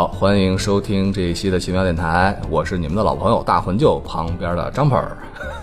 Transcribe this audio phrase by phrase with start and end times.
[0.00, 5.14] 好，欢迎收听这一期的奇妙电台，我是你们的老朋友大魂舅旁边的张鹏儿。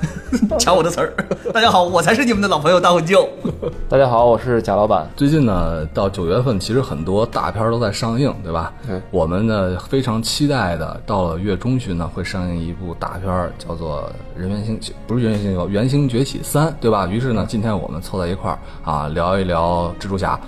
[0.60, 1.12] 抢我的词儿！
[1.52, 3.28] 大家好，我才是你们的老朋友大魂舅。
[3.90, 5.10] 大家好，我是贾老板。
[5.16, 8.72] 最近呢，到九月份，其实很多大片儿都在上映，对吧？
[8.86, 14.08] 对我们呢非常期待的，到了月中旬呢，会上映一部大片儿，叫做
[14.40, 17.08] 《人猿星球》，不是《人猿星球》，《猿星崛起三》，对吧？
[17.08, 20.40] 于是呢，今天我们凑在一块儿啊，聊一聊蜘蛛侠，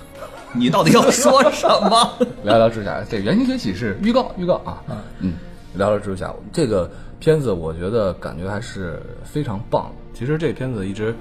[0.53, 2.17] 你到底要说什么？
[2.43, 3.03] 聊聊蜘蛛侠。
[3.09, 4.81] 这《原型崛起》是预告，预告啊，
[5.19, 5.33] 嗯，
[5.75, 6.33] 聊聊蜘蛛侠。
[6.51, 6.89] 这个
[7.19, 9.91] 片子我觉得感觉还是非常棒。
[10.13, 11.13] 其实这片子一直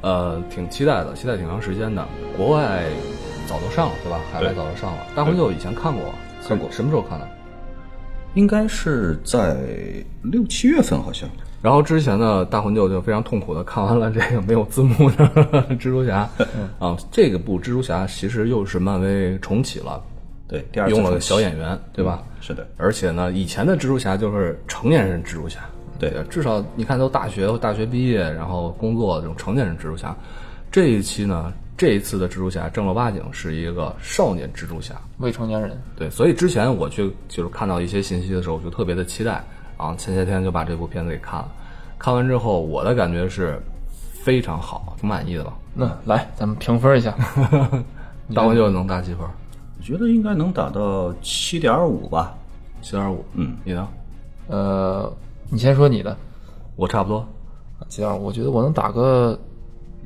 [0.00, 2.06] 呃挺期待的，期待挺长时间的。
[2.36, 2.84] 国外
[3.46, 4.20] 早都上了，对吧？
[4.32, 5.06] 海外早都上了。
[5.14, 6.04] 大魂舅以前看过，
[6.46, 7.28] 看过什么时候看的？
[8.34, 9.56] 应该是在
[10.22, 11.28] 六七月份，好像。
[11.60, 15.26] 然后之前呢，大魂舅就非常痛苦的看完了这个没有字幕的
[15.70, 16.28] 蜘蛛侠，
[16.78, 20.00] 啊，这个部蜘蛛侠其实又是漫威重启了，
[20.46, 22.22] 对，第二次用了个小演员，对吧？
[22.40, 25.58] 是的，而且呢，以前的蜘蛛侠就是成年人蜘蛛侠，
[25.98, 26.12] 对。
[26.30, 30.16] 至少你看都大学大学毕业，然后工作这种成年人蜘蛛侠。
[30.70, 39.42] 这一期呢，这一次的蜘蛛侠正儿八经是一个少年蜘蛛侠，未成年人，对，所以之前我去就是看到一些信息的时候，我就特别的期待
[39.78, 41.48] 啊，前些天就把这部片子给看了，
[41.98, 43.58] 看完之后我的感觉是
[44.12, 45.54] 非常好，挺满意的吧？
[45.72, 47.14] 那来咱们评分一下。
[48.34, 49.26] 大魂就能打几分？
[49.78, 52.34] 我觉得应该能打到七点五吧。
[52.82, 53.24] 七点五。
[53.32, 53.88] 嗯，你呢？
[54.48, 55.10] 呃，
[55.48, 56.14] 你先说你的。
[56.76, 57.26] 我差不多，
[57.88, 59.38] 这样，我觉得我能打个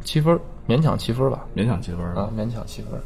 [0.05, 1.45] 七分，勉强七分吧。
[1.57, 3.01] 勉强七分啊，勉强七分。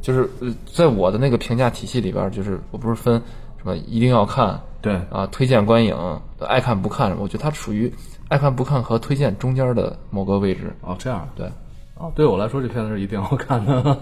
[0.00, 3.20] 就是呃，在我的那个评价体系里边，就是我不是分
[3.58, 5.96] 什么一定要看对啊，推荐观影，
[6.40, 7.90] 爱看不看，我觉得它属于
[8.28, 10.74] 爱看不看和推荐中间的某个位置。
[10.80, 11.26] 哦，这样。
[11.36, 11.48] 对，
[11.94, 13.96] 哦，对我来说，这片子是一定要看的。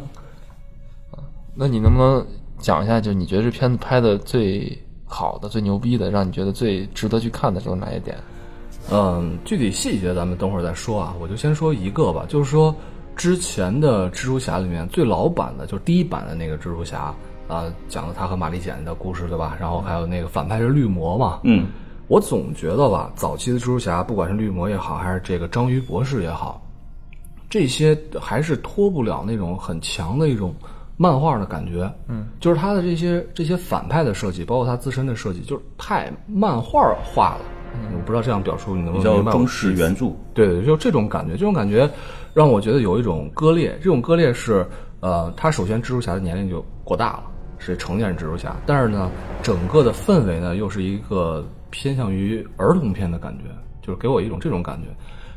[1.54, 2.26] 那你能不能
[2.58, 8.16] 讲一下，就你觉得这片子拍的最好的、最牛逼的，让你觉得最值得去看的是有哪一点？
[8.90, 11.14] 嗯，具体细节咱们等会儿再说啊。
[11.20, 12.74] 我就先说一个吧，就是说
[13.14, 17.14] 之前的蜘蛛侠里面最老版的，就是第一版的那个蜘蛛侠
[17.50, 19.56] 啊、讲了他和玛丽简的故事，对吧？
[19.60, 21.40] 然后还有那个反派是绿魔嘛。
[21.42, 21.66] 嗯，
[22.06, 26.64] 我总觉得吧，早期的蜘蛛侠，不管是绿魔也好，还是这个章鱼博士也好，
[27.48, 30.54] 这些还是脱不了那种很强的一种
[30.96, 31.92] 漫画的感觉。
[32.06, 37.40] 嗯，就是他的这些这些反派的设计，包括他自身的设计，就是太漫画化了。
[37.74, 40.06] 嗯，我不知道这样表述你能不能明白我较中式的意思原著。
[40.34, 41.88] 对对，就这种感觉，这种感觉
[42.34, 43.76] 让我觉得有一种割裂。
[43.78, 44.66] 这种割裂是，
[45.00, 47.22] 呃，他首先蜘蛛侠的年龄就过大了，
[47.60, 49.10] 是成年人蜘蛛侠，但是呢，
[49.42, 53.44] 整个的氛围呢又是一个偏向于儿童片的感觉，
[53.86, 54.88] 就是给我一种这种感觉。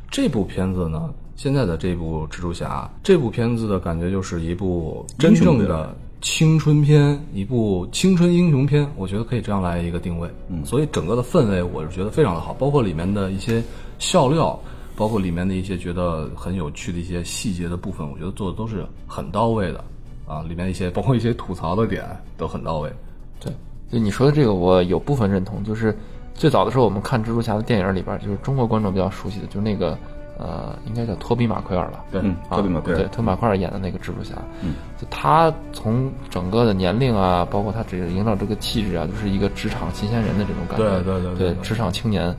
[0.10, 10.30] 这部片子呢，现在的这部蜘蛛侠，这部片子的感觉就是一部真正的青春片，一部青春英雄片，我觉得可以这样来一个定位。
[10.48, 13.62] 嗯，所以整个的氛围我是觉得非常的好，包括里面的一些
[14.00, 14.58] 笑料，
[14.96, 19.84] 包括里面的一些觉得很有趣的一些细节的部分，我觉得做的都是很到位的。
[20.28, 22.06] 啊，里面一些包括一些吐槽的点
[22.38, 22.92] 都很到位。
[23.40, 23.52] 对，
[23.92, 25.64] 就你说的这个，我有部分认同。
[25.64, 25.96] 就是
[26.34, 29.98] 最早的时候，我们看蜘蛛侠的电影里边，就是中国观众比较熟悉的，就是那个
[30.40, 32.04] 呃，应该叫托比马奎尔吧？
[32.12, 42.36] 对嗯，啊，特别马奎尔对，托比马奎尔演的那个蜘蛛侠，嗯，就他从整个的年龄啊，包括他这个营造这个气质啊，就是一个职场新鲜人的这种感觉，对对对对职场青年，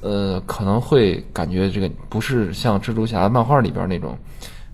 [0.00, 4.18] 呃，可能会感觉这个不是像蜘蛛侠漫画里边那种。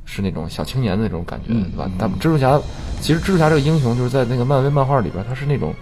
[0.07, 1.91] 是那种小青年的那种感觉，对吧？
[1.99, 2.59] 但蜘蛛侠，
[3.03, 5.75] 其实蜘蛛侠这个英雄就是在那个漫威漫画里边，他是那种，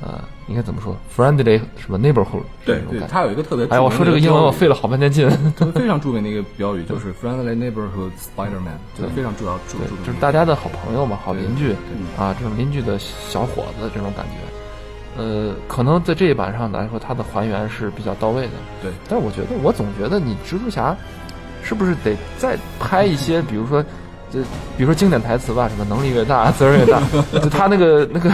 [0.00, 3.06] 呃，应该怎么说，friendly 什么 neighborhood 对对，这种感觉。
[3.08, 5.28] 它有一个特别哎，我说这个英文我费了好半天劲。
[5.74, 11.72] 非常著名的一个标语，就是 “Friendly Neighborhood Spider-Man”，就是非常主要著对著，就是大家的好朋友嘛，好邻居
[12.18, 18.52] 啊，这种邻居的小伙子这种感觉，呃，可能在这一版上来说，他的还原是比较到位的。
[18.82, 20.94] 对，但是我觉得，我总觉得你蜘蛛侠
[21.64, 23.82] 是不是得再拍一些，比如说，
[24.30, 24.40] 这
[24.76, 27.00] 比如说经典台词吧，什么能力越大， 责任越大，
[27.32, 28.30] 就他那个那个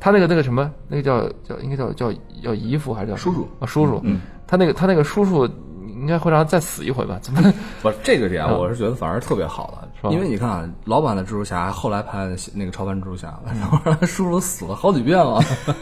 [0.00, 5.48] 他那个那个什么，那个叫叫应该叫叫叫姨父还是叫叔叔啊叔叔，嗯，他那个他那个叔叔
[5.94, 7.16] 应该会让他再死一回吧？
[7.22, 7.40] 怎么？
[7.80, 15.40] 不是这个点，嗯我是觉得反而特别好的，吧因为你看啊，老版的蜘蛛侠后来拍的那个超凡蜘蛛侠，然后让他叔叔死了好几遍了，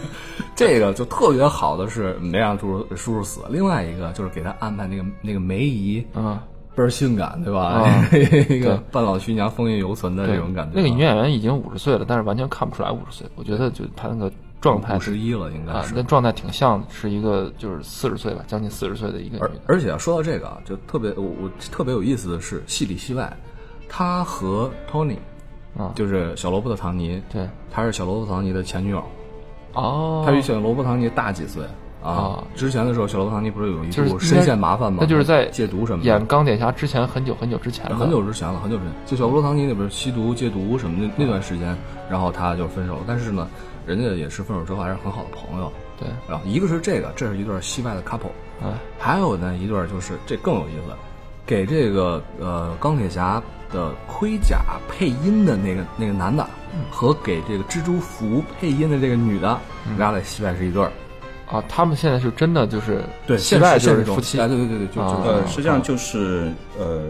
[0.54, 6.42] 这个就特别好的是没让叔叔叔叔死，另外一个就是给他安排那个那个梅姨，啊？
[6.75, 7.61] 倍儿性感，对吧？
[7.62, 8.08] 啊
[8.49, 13.26] 一个半老徐娘风韵犹存的这种感觉，那个女演员已经五十岁了，但是完全看不出来五十岁。
[13.37, 16.02] 我觉得就她那个状态五十一了，应该啊，是那。
[16.02, 19.55] 状态挺像是一个就是四十岁吧，将近四十岁的一个女而的。
[19.67, 23.37] 而且啊，说到这个啊，就特别我我特别有意思的是，戏里戏外，
[23.88, 25.16] 她和 Tony
[25.76, 29.02] 啊就是小罗伯特·唐尼，对，她是小罗伯特·唐尼的前女友，
[29.75, 31.62] 哦，他比小罗伯·唐尼大几岁
[32.02, 32.44] 啊啊。
[32.55, 34.99] 之前的时候，小罗伯·唐尼不是有一部深陷麻烦吗？
[35.00, 36.11] 那就是在戒毒什么的。
[36.11, 41.76] 演钢铁侠之前很久很久之前了，很久之前了，很久之前，就小罗伯·唐尼那边吸毒、戒毒什么的那段时间，
[42.11, 43.00] 然后他就分手了。
[43.06, 43.49] 但是呢，
[43.87, 45.73] 人家也是分手之后还是很好的朋友。
[45.99, 48.32] 对，然后一个是这个，这是一对戏外的 couple，
[48.62, 50.94] 哎，还有呢一对就是这更有意思，
[51.44, 56.47] 给这个呃钢铁侠的盔甲配音的那个那个男的，
[56.91, 59.58] 和给这个蜘蛛服配音的这个女的，
[59.99, 60.91] 俩在戏外是一对儿。
[61.50, 65.17] 啊，他们现在是真的就是对，戏外现在就是夫妻哎，对对对对，就啊。
[65.17, 67.06] 就是呃，实际上就是呃，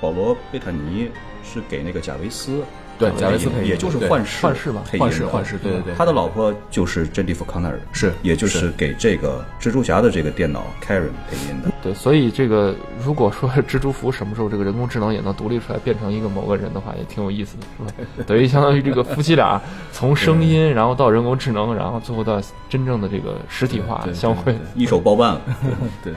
[0.00, 1.10] 保罗·贝塔尼
[1.42, 2.62] 是给那个贾维斯
[3.00, 11.70] 对贾维斯配音也就是幻视幻视吧幻视幻视对对对他的老婆就是珍妮弗·康奈尔，是也就是给这个蜘蛛侠的这个电脑 Karen 配音的。
[11.82, 18.08] 对，所以这个如果说蜘蛛服什么时候这个人工智能也能独立出来变成一个某个人的话，也挺有意思的，是吧？
[18.28, 19.58] 等于相当于这个夫妻俩
[19.90, 22.38] 从声音，然后到人工智能，然后最后到
[22.68, 24.54] 真正的这个实体化相会。
[24.74, 25.40] 一手包办 了，
[26.02, 26.14] 对对对。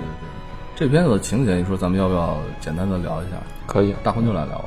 [0.75, 3.37] 这片子的情节，你说咱们要不要简单的聊一下？
[3.65, 3.95] 可以。
[4.03, 4.65] 大婚就来聊啊。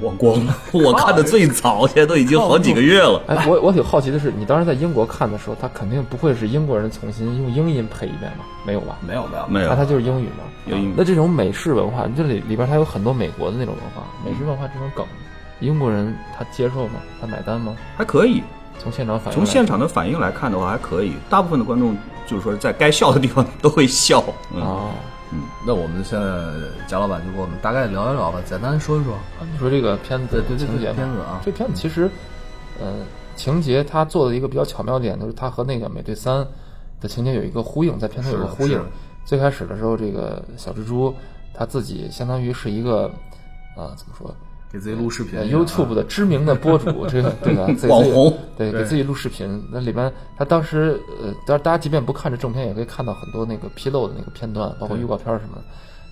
[0.00, 0.56] 我光了。
[0.72, 3.20] 我看的最早，现在都已经好几个月了。
[3.26, 8.44] 哎，我我挺好奇的是，你当时在英国看的时候，他肯定不会是英国人重新用英音配一遍吧？
[8.66, 8.98] 没有吧？
[9.06, 10.44] 没有没有没有那他就是英语嘛？
[10.66, 15.04] 有英语那这种美式文化，这里里边它有很多美国的那种文化，美式文化这种梗，
[15.60, 16.94] 英国人他接受吗？
[17.20, 17.76] 他买单吗？
[17.96, 18.42] 还可以，
[18.78, 21.12] 从现场反应从现场的反应来看的话，还可以。
[21.28, 21.96] 大部分的观众
[22.26, 24.24] 就是说，在该笑的地方都会笑。
[24.54, 24.90] 嗯，
[25.40, 26.26] 啊，那我们现在
[26.86, 29.18] 贾老板就给我们大概聊一聊吧，简单说一说。
[29.52, 32.10] 你说这个片子对对对情节片子啊这片子其实，
[32.80, 33.04] 呃，
[33.36, 36.42] 情节它做的一个比较巧妙的点，就是它和那个《美队三》
[37.00, 38.80] 的情节有一个呼应，在片头有个呼应。
[39.24, 41.14] 最开始的时候，这个小蜘蛛
[41.54, 43.06] 他自己相当于是一个，
[43.76, 44.34] 啊、怎么说？
[44.74, 47.64] 给自己录视频呃，YouTube 的知名的博主，这个对吧？
[47.78, 49.62] 自己网红对，给自己录视频。
[49.70, 55.62] 那里边他当时呃，当然大家即便不看这正片，也可以看到很多那个披露的那个片段，包括预告片什么的。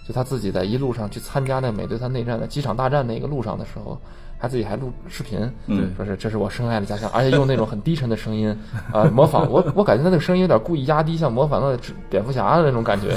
[0.07, 4.01] 就他自己在一路上去参加那美队三内战的机场大战那个路上的时候，
[4.39, 8.57] 他自己还录视频，嗯说是这是我深爱的家乡，而且用那种很低沉的声音
[8.93, 11.77] 啊、模仿我，我感觉他那个声音有点故意压低，像模仿了
[12.09, 13.11] 蝙蝠侠的那种感觉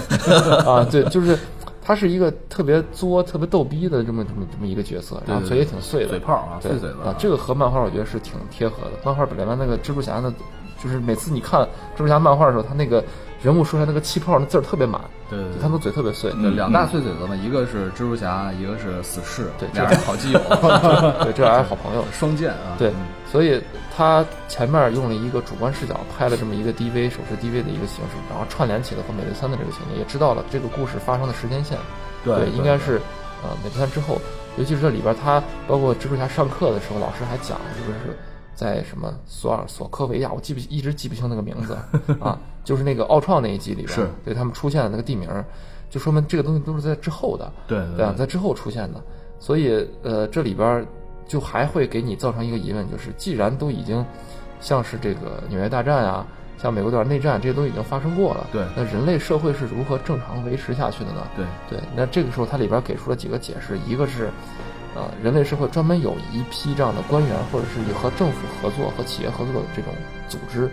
[0.65, 1.37] 啊，对，就是。
[1.85, 8.91] 他是一个特别作、特别逗逼的这么这么这么一个角色，然后嘴也挺碎的，嘴炮啊对碎嘴子啊，这个和漫画我觉得是挺贴合的。
[9.03, 10.33] 漫画本来那个蜘蛛侠呢，
[10.83, 11.61] 就是每次你看
[11.95, 13.03] 蜘蛛侠漫画的时候，他那个
[13.45, 14.99] 人物说出来那个气泡那字儿特别满，
[15.29, 20.39] 对对对就他们嘴特别碎，对两大碎嘴子嘛，一个是蜘蛛侠，一个是死侍，对俩人好基友，
[21.21, 22.03] 对，这俩是好朋友。
[22.11, 22.73] 双剑啊。
[22.79, 23.61] 对嗯，所以
[23.95, 31.77] 他前面用了一个主观视角拍了这么一个 DV 手持 DV 的一个形式，然后串联起了和美队三的这个情节，也知道了这个故事发生的时间线。
[32.23, 32.99] 对对应该是
[33.43, 34.19] 呃美队三之后，
[34.57, 38.17] 尤其是这里边他包括蜘蛛侠上课的时候，老师还讲就是
[38.55, 41.77] 在什么索尔索科维亚，我记不一直记不清那个名字
[42.19, 45.29] 啊，就是那个奥创那一集里边，是对他们出现的那个地名，
[45.89, 48.99] 就说明这个东西都是在之后的，对对对啊，在之后出现的，
[49.39, 50.85] 所以呃这里边
[51.27, 54.03] 就还会给你造成一个疑问，就是既然都已经
[54.59, 56.25] 像是这个纽约大战啊。
[56.57, 61.27] 像美国队长内战这些都已经发生过了，对那人类社会是如何正常维持下去的呢？
[61.35, 64.31] 对对，那这个时候它里边给出了几个解释，一个是，
[64.95, 69.93] 呃，人类社会专门有一批这样的官员，或者是和政府合作、和企业合作的这种
[70.29, 70.69] 组织，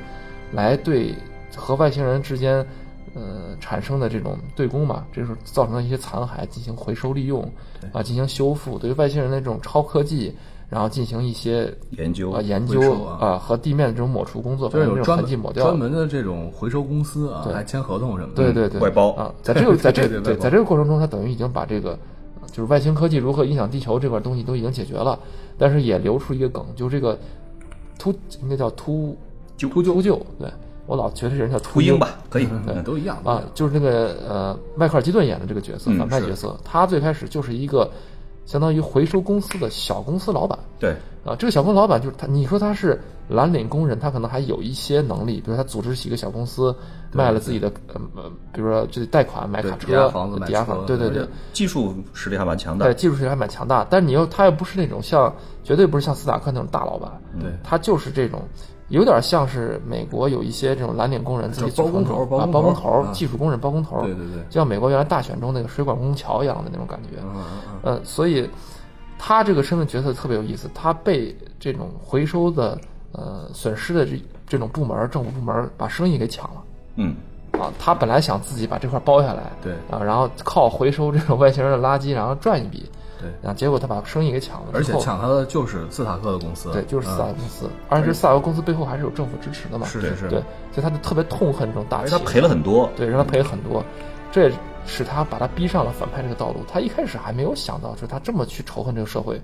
[0.52, 1.14] 来对
[1.56, 2.64] 和外星人之间，
[3.14, 7.42] 呃，产生的这种对攻吧，这时候造成的一些残骸进行回收利用，
[7.92, 10.34] 啊，进行修复，对于外星人的这种超科技，
[10.70, 15.64] 然后进行一些研究啊研究啊啊和地面的这种抹除工作，把这种就是有专痕迹抹掉。
[15.64, 18.42] 专门的这种回收公司啊，对还签合同什么的。
[18.42, 21.98] 对对对，外包啊，在这个 在这对在这个过程中，他等于已经把这个呃
[22.52, 25.18] 就是外星科技如何影响地球这块东西都已经解决了，
[25.58, 27.18] 但是也留出一个梗，就是这个
[27.98, 29.16] 秃应该叫秃
[29.58, 30.48] 鹫秃秃鹫，对
[30.86, 32.46] 我老觉得这人叫秃鹰吧，可以。
[32.66, 37.90] 嗯，都一样啊，就是那个呃迈克尔基顿演的这个角色嗯反派角色，他最开始就是一个
[38.44, 40.90] 相当于回收公司的小公司老板，对，
[41.24, 46.74] 啊，这个小公司老板就是他，你说他是蓝领工人，他可能还有一些能力，比如他组织起一个小公司，
[47.12, 57.50] 卖了自己的呃呃，比如说这贷款买卡车、抵押房子抵押房，对对对，技术实力还蛮强大对，技术实力还蛮强大，但是你又他又不是那种像，绝对不是像斯塔克那种大老板，对。
[57.62, 58.42] 他就是这种。
[58.88, 63.10] 有点像是美国有一些这种蓝领工人自己叫包工头啊，包工头包工头啊。
[63.10, 64.42] 技术工人、包工头，对对对。
[64.50, 67.16] 就像美国原来大选中那个水管工桥一样的那种感觉。
[67.22, 67.44] 嗯嗯
[67.84, 67.94] 嗯。
[67.94, 68.46] 呃，所以
[69.18, 72.78] 他这个身份角色特别有意思，他被这种回收的
[73.12, 76.62] 呃损失的这这种部门政府部门把生意给抢了。
[76.96, 77.14] 嗯，
[77.52, 79.72] 啊，他本来想自己把这块包下来，对。
[79.90, 82.88] 啊，然后靠回收这种外星人的垃圾，然后赚一笔，
[83.20, 83.50] 对。
[83.50, 90.28] 啊，结果他把生意给抢了而且抢他的就是斯塔克的公司，对，就是斯塔克嗯公司，而且这斯塔克公司背后还是有政府支持的嘛，是是是。
[90.28, 90.38] 对，
[90.72, 93.82] 所以他就特别痛恨这种大企业，他赔了很多，对，让他赔了很多，
[94.30, 96.60] 这也使他把他逼上了反派这个道路。
[96.66, 99.40] 他一开始还没有想到，就是他这么去仇恨这个社会，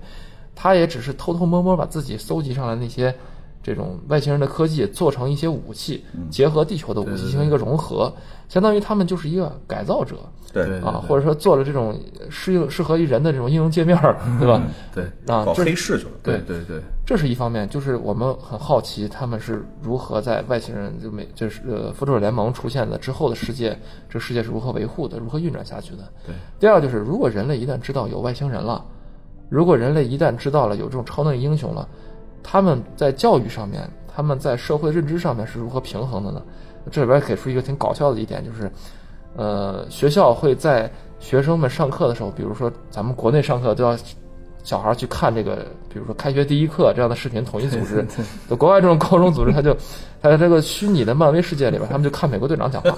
[0.55, 3.15] 他也只是偷偷摸摸把自己搜集上来那些
[3.61, 8.13] 这种外星人的科技做成一些武器，结合地球的武器进行一个融合，
[8.47, 10.15] 相当于他们就是一个改造者。
[10.51, 11.95] 对对啊，或者说做了这种
[12.27, 14.59] 适应适合于人的这种应用界面儿，对吧？
[14.95, 16.11] 对啊，搞这黑市去了。
[16.23, 23.77] 对对对，这是一方面，就是我们很好奇他们是如何在外星人就美就是呃复仇者联盟出现的之后的世界，
[24.09, 25.99] 这个世界是如何维护的，如何运转下去的。
[26.25, 26.33] 对。
[26.59, 28.83] 第二就是，如果人类一旦知道有外星人了，
[29.49, 31.87] 如果人类一旦知道了有这种超能力英雄了，
[32.43, 36.41] 他们在教育上面，他们在社会认知上面是如何平衡的呢？
[36.91, 38.71] 这里边给出一个挺搞笑的一点，就是，
[39.35, 43.95] 呃，学校会在学生们上课的时候，比如说咱们国内上课都要
[44.63, 48.05] 小孩去看这个，比如说开学第一课这样的视频统一组织，
[48.49, 49.75] 就国外这种高中组织，他就
[50.21, 52.91] 他在这个虚拟的漫威世界里边， 他们就看美国队长讲话，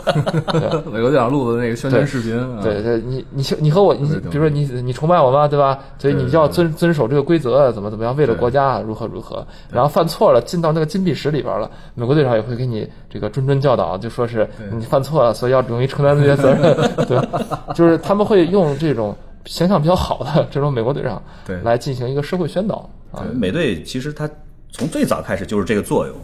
[0.92, 2.60] 美国队长录的那个宣传视频，啊。
[2.64, 5.48] 对对，你你你和我，你比如说你你崇拜我吗？
[5.48, 5.78] 对吧？
[6.00, 9.46] 所以你就要遵遵守这个规则，怎么怎么样，为了国家如何如何。
[9.72, 16.62] 然后犯错了，进到那个禁闭室里边了，美国队长也会给你这个谆谆教导，就说是你犯错了，所以要勇于承担这些责任，
[17.08, 17.18] 对。
[17.18, 17.42] 吧？
[17.76, 21.60] 就是他们会用这种形象比较好的这种美国队长对。
[21.62, 23.26] 来进行一个社会宣导啊。
[23.34, 24.30] 美队其实他
[24.70, 26.16] 从最早开始就是这个作用，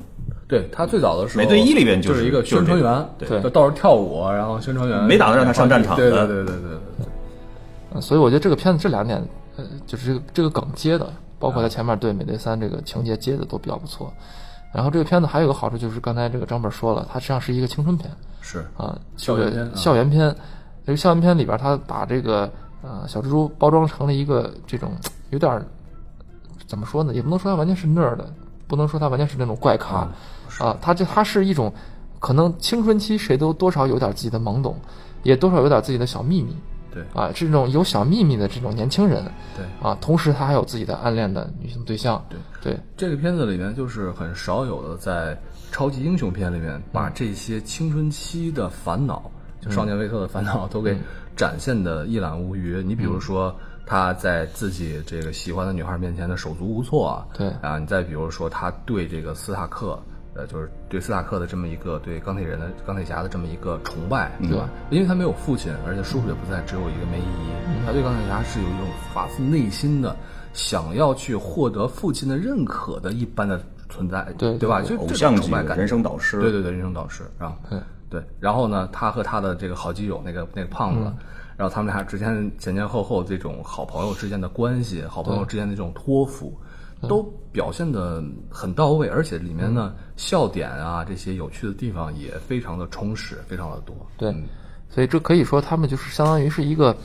[0.47, 3.41] 对他最早的时候，美队一里边就就是是一个宣传员，对。
[3.41, 6.27] 就到处跳舞，然后宣传员没打算让他上战场对对的。
[6.27, 7.05] 对对对对对，
[7.93, 9.21] 呃所以我觉得这个片子这两点，
[9.57, 14.13] 呃，就是这个这个梗接的，包括他前面对美队三这个情节接的都比较不错。
[14.74, 18.09] 然后这个片子还有一个好处就是刚才这个张本说了，它实际上是一个青春片。
[18.41, 18.65] 是。
[18.77, 19.71] 啊，校园片啊。
[19.75, 20.36] 校园片。
[20.86, 22.50] 这个校园片里边，他把这个
[22.81, 24.91] 呃小蜘蛛包装成了一个这种
[25.29, 25.65] 有点儿
[26.65, 28.19] 怎么说呢，也不能说它完全是 nerd，
[28.67, 30.07] 不能说它完全是那种怪咖
[30.60, 31.74] 啊，它就它是一种
[32.19, 34.75] 可能青春期谁都多少有点自己的懵懂，
[35.24, 36.55] 也多少有点自己的小秘密。
[36.89, 39.24] 对啊，这种有小秘密的这种年轻人，
[39.55, 39.65] 对。
[39.88, 45.39] 啊，同时他还有自己的暗恋的女性对象，对对这个片子里面就是很少有的在
[45.72, 49.29] 超级英雄片里面把这些青春期的烦恼，
[49.62, 50.98] 就少年维特的烦恼都给
[51.38, 52.84] 展现的一览无余。
[52.84, 59.98] 你比如说他在自己这个喜欢的女孩面前的手足无措啊，对啊，你再比如说他对这个斯塔克。
[60.39, 64.70] 呃，就是对斯塔克的这么一个对钢铁人的钢铁侠的这么一个崇拜，对吧？
[64.91, 67.84] 因为他没有父亲，而且叔叔也不在，只有一个梅姨。
[67.84, 70.15] 他对钢铁侠是有一种发自内心的
[70.53, 74.79] 想要去获得父亲的认可的一般的存在，对对吧？
[74.84, 78.23] 就偶像级崇拜感，人生导师对对对，人生导师啊，对对。
[78.39, 81.13] 然后呢，他和他的这个好基友那个那个胖子，
[81.55, 86.57] 然后他们俩之间前前后后这种好朋友之间的关系，好朋友之间的这种托付。
[87.07, 87.21] 都
[87.51, 93.95] 表现的很到位，而且里面呢、笑点啊这些有趣的地方也非常的充实，非常的多。
[94.17, 94.45] 对嗯，
[94.89, 96.97] 所以这可以说他们就是相当于是一个，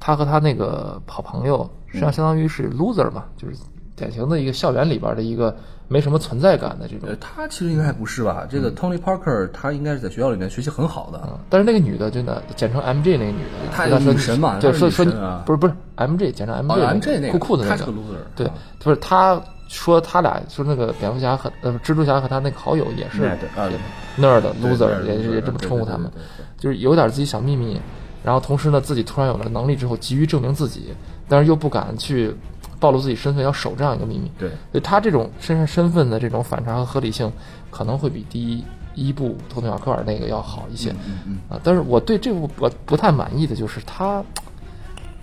[0.00, 3.54] 他和他那个好朋友，实际上相当于是 loser 嘛，就是
[4.00, 5.54] 典型的一个校园里边的一个
[5.88, 7.16] 没什么存在感的这种呃，。
[7.16, 8.46] 他其实应该还不是吧？
[8.50, 15.04] 这个 Tony Parker 他应该是在学校里面学习很好的，啊但是那个女的真的简称 MJ 那个女的，她跟他说女神嘛对，她是说
[15.44, 23.70] 不是不是 MJ 简称哦那个酷酷的那个 loser 对啊，不是他说他俩说那个蝙蝠侠和呃蜘蛛侠和他那个好友也是 Nerd，啊
[24.18, 26.10] nerd 对 loser，nerd，也是也这么称呼他们
[26.58, 27.80] 就是有点自己小秘密，
[28.24, 30.92] 然后同时呢自己突然有了能力之后急于证明自己，
[31.28, 32.34] 但是又不敢去
[32.80, 34.30] 暴露自己身份，要守这样一个秘密。
[34.38, 37.30] 对所以他这种身上身份的这种反差和合理性，
[37.70, 40.90] 可能会比第一一部托尼马奎尔那个要好一些。
[41.26, 44.24] 嗯啊，但是我对这部我不太满意的就是他，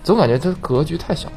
[0.04, 1.30] 总感觉他格局太小，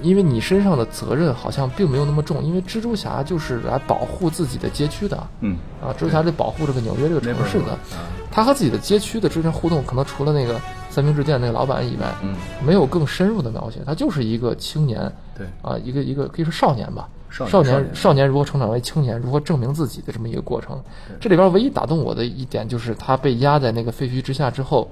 [0.00, 10.58] 因为你身上的责任好像并没有那么重，因为蜘蛛侠就是来保护自己的街区的，嗯，啊，蜘蛛侠是保护这个纽约这个城市的，啊他和自己的街区的之间互动，可能除了那个
[10.88, 12.34] 三明治店那个老板以外，嗯，
[12.64, 15.46] 没有更深入的描写，他就是一个青年，对。
[15.60, 20.82] 啊，一个一个可以说少年吧，少年少年如何成长为青年，如何证明自己的这么一个过程。
[21.20, 24.90] 这里边唯一打动我的一点就是他被压在那个废墟之下之后，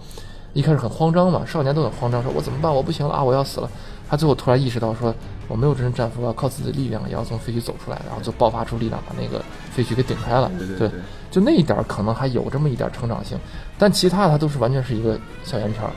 [0.53, 2.71] 一开始很慌张嘛，少年都很慌张，说我怎么办？
[2.75, 3.71] 我不行了啊，我要死了。
[4.11, 5.15] 他最后突然意识到说，
[5.47, 9.41] 我没有真正战俘，我要靠自己的力量，也要从废墟走出来，然后就爆发出力量，把那个
[9.71, 10.51] 废墟给顶开了。
[10.59, 10.91] 对对对
[11.31, 13.39] 就那一点儿可能还有这么一点儿成长性，
[13.79, 15.91] 但其他的它都是完全是一个校园片儿，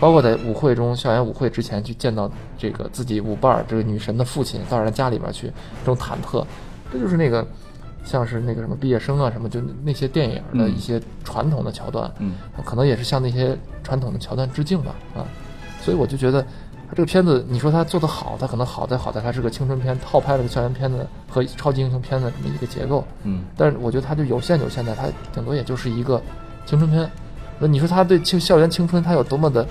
[0.00, 2.28] 包括在舞会中，校园舞会之前去见到
[2.58, 5.46] 这个自己舞伴儿这个女神的父亲到人家家里边去，
[5.84, 6.44] 这种忐忑，
[6.92, 7.46] 这就是那个
[8.02, 15.22] 像是那个什么毕业生啊什么，就那些电影的一些传统的桥段，嗯，可能也是向那些传统的桥段致敬吧啊，
[15.80, 16.44] 所以我就觉得，
[16.92, 23.02] 他这个片子，你说他做的好，他可能好在好在它是个青春片，套拍了个校园片子和超级英雄片的这么一个结构。
[23.22, 26.20] 嗯，但是我觉得它就有限有限在，它顶多也就是一个
[26.66, 27.10] 青春片。
[27.58, 29.66] 那你说他对青校园青春他有多么的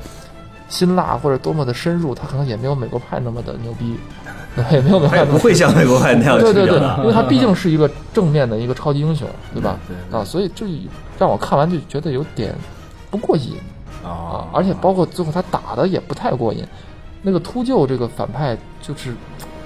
[0.67, 3.95] 辛辣或者多么的深入，他可能也没有美国派那么的牛逼，
[4.71, 9.77] 也没有美国派不会像美国派那样对对对因为他毕竟是一个正面的一个超级英雄，对吧？
[9.87, 10.65] 对对啊，所以就
[11.19, 12.55] 让我看完就觉得有点
[13.11, 13.53] 不过瘾
[14.03, 16.65] 啊啊，而且包括最后他打的也不太过瘾。
[17.21, 19.13] 那个秃鹫这个反派就是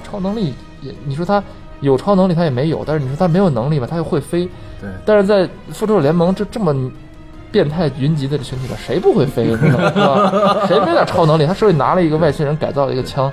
[0.04, 1.44] 超能力也，你说他
[1.82, 4.48] 有超能力他也没有，但是你说他没有能力吧，他又会飞。
[4.82, 6.76] 对但是在复仇者联盟这这么
[7.52, 10.66] 变态云集的这群体里，谁不会飞，是吧？
[10.68, 11.46] 谁没点超能力？
[11.46, 13.32] 他手里拿了一个外星人改造的一个枪，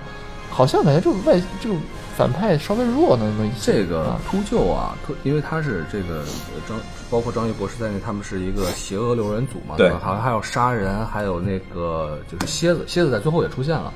[0.49, 1.75] 好像感觉这个外这个
[2.17, 3.73] 反派稍微弱那么一些。
[3.73, 6.79] 这个啊秃鹫啊，秃因为他是这个呃张，
[7.11, 9.99] 包括张毅博士在内，他们是一个邪恶六人组嘛，对吧？
[10.01, 13.93] 好像还有杀人，还有那个就是蝎子，蝎子在最后也出现了。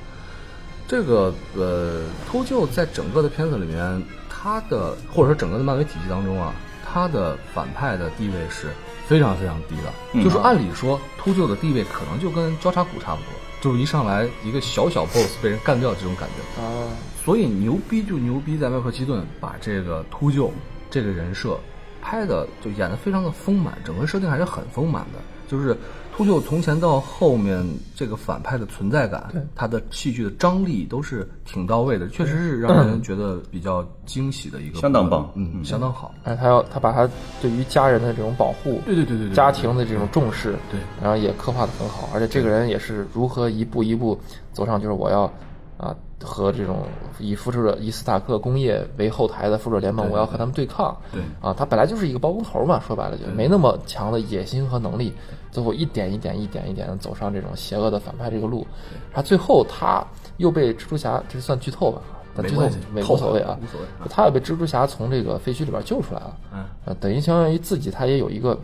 [0.88, 8.68] 这个呃，秃鹫在整个的片子里面，他的或者说整个的漫威体系当中啊，他的反派的地位是
[9.08, 9.92] 非常非常低的。
[10.12, 16.62] 嗯就是按理说，秃鹫的地位可能就跟交叉骨差不多，就是一上来一个小小 BOSS 被人干掉这种感觉。
[16.62, 16.86] 啊，
[17.24, 20.50] 所以牛逼就牛逼在迈克尔基顿把这个秃鹫
[20.88, 21.58] 这个人设
[22.00, 25.18] 拍的就演的非常的丰满，整个设定还是很丰满的。
[25.48, 25.76] 就是
[26.16, 27.62] 秃鹫从前到后面
[27.94, 35.30] 这个反派的存在感，他的戏剧的张力都是挺到位的，确实是让人觉得比较惊喜的一个，相当棒。
[35.34, 36.14] 嗯，相当好。
[36.24, 37.06] 而且他要他把他
[37.42, 40.80] 对于家人的这种保护，对对对对对，家庭的这种重视，对。
[41.02, 44.18] 然后也刻画的很好，而且这个人也是如何一步一步
[44.54, 45.30] 走上，就是我要
[45.76, 46.84] 啊和这种
[47.18, 50.96] 以复仇者以斯塔克工业为后台的复仇者联盟，我要和他们对抗。
[51.12, 51.20] 对。
[51.40, 55.12] 啊，他本来就是一个包工头嘛，说白了就没那么强的野心和能力，
[55.50, 58.66] 最后一点一点一点一点的走上这种邪恶的反派这个路，
[59.12, 60.04] 他最后他
[60.38, 62.00] 又被蜘蛛侠，这算剧透吧？
[62.34, 66.64] 但剧透没无所谓啊，无所谓他也被蜘蛛侠从这个废墟里边救出来了，嗯。
[66.84, 68.58] 呃，等于相当于自己他也有一个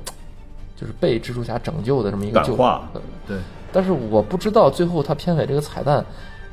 [0.76, 3.38] 就是被蜘蛛侠拯救的这么一个救感化呃对，
[3.72, 6.04] 但是我不知道最后他片尾这个彩蛋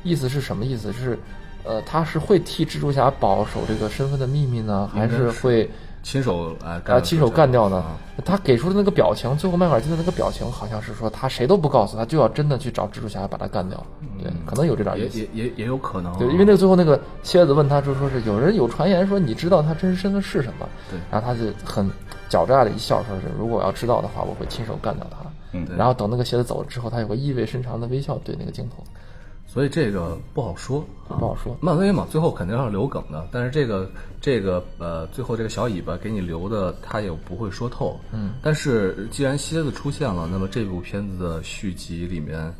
[0.02, 0.92] 意思是什么意思？
[0.92, 1.18] 是
[1.62, 5.70] 呃，他是会替蜘蛛侠保守这个身份的秘密呢，还是是会
[6.02, 7.98] 亲手啊啊亲手干掉呢啊？
[8.24, 13.78] 他给出的那个表情，最后迈克尔基的那个表情好像是说他谁都不告诉他，就要真的去找蜘蛛侠把他干掉。
[14.22, 15.18] 对，可能有这点也意思。
[15.18, 20.66] 也也也有可能啊，对，因为那个最后那个蝎子问他就说是有人有传言说你知道他真实身份是什么？
[20.90, 21.86] 对然后他就很
[22.30, 25.18] 狡诈的一笑，说是如果我要知道的话，我会亲手干掉他。
[25.52, 28.82] 嗯然后等那个蝎子走了之后，他有个意味深长的微笑对那个镜头，
[29.52, 31.56] 所以这个不好说，啊不好说。
[31.60, 37.98] 漫威嘛，最后肯定要留梗的，但是这个这个呃，最后这个小尾巴给你留的，他也不会说透。
[38.12, 42.54] 嗯，但是既然蝎子出现了，那么这部片子的续集里面，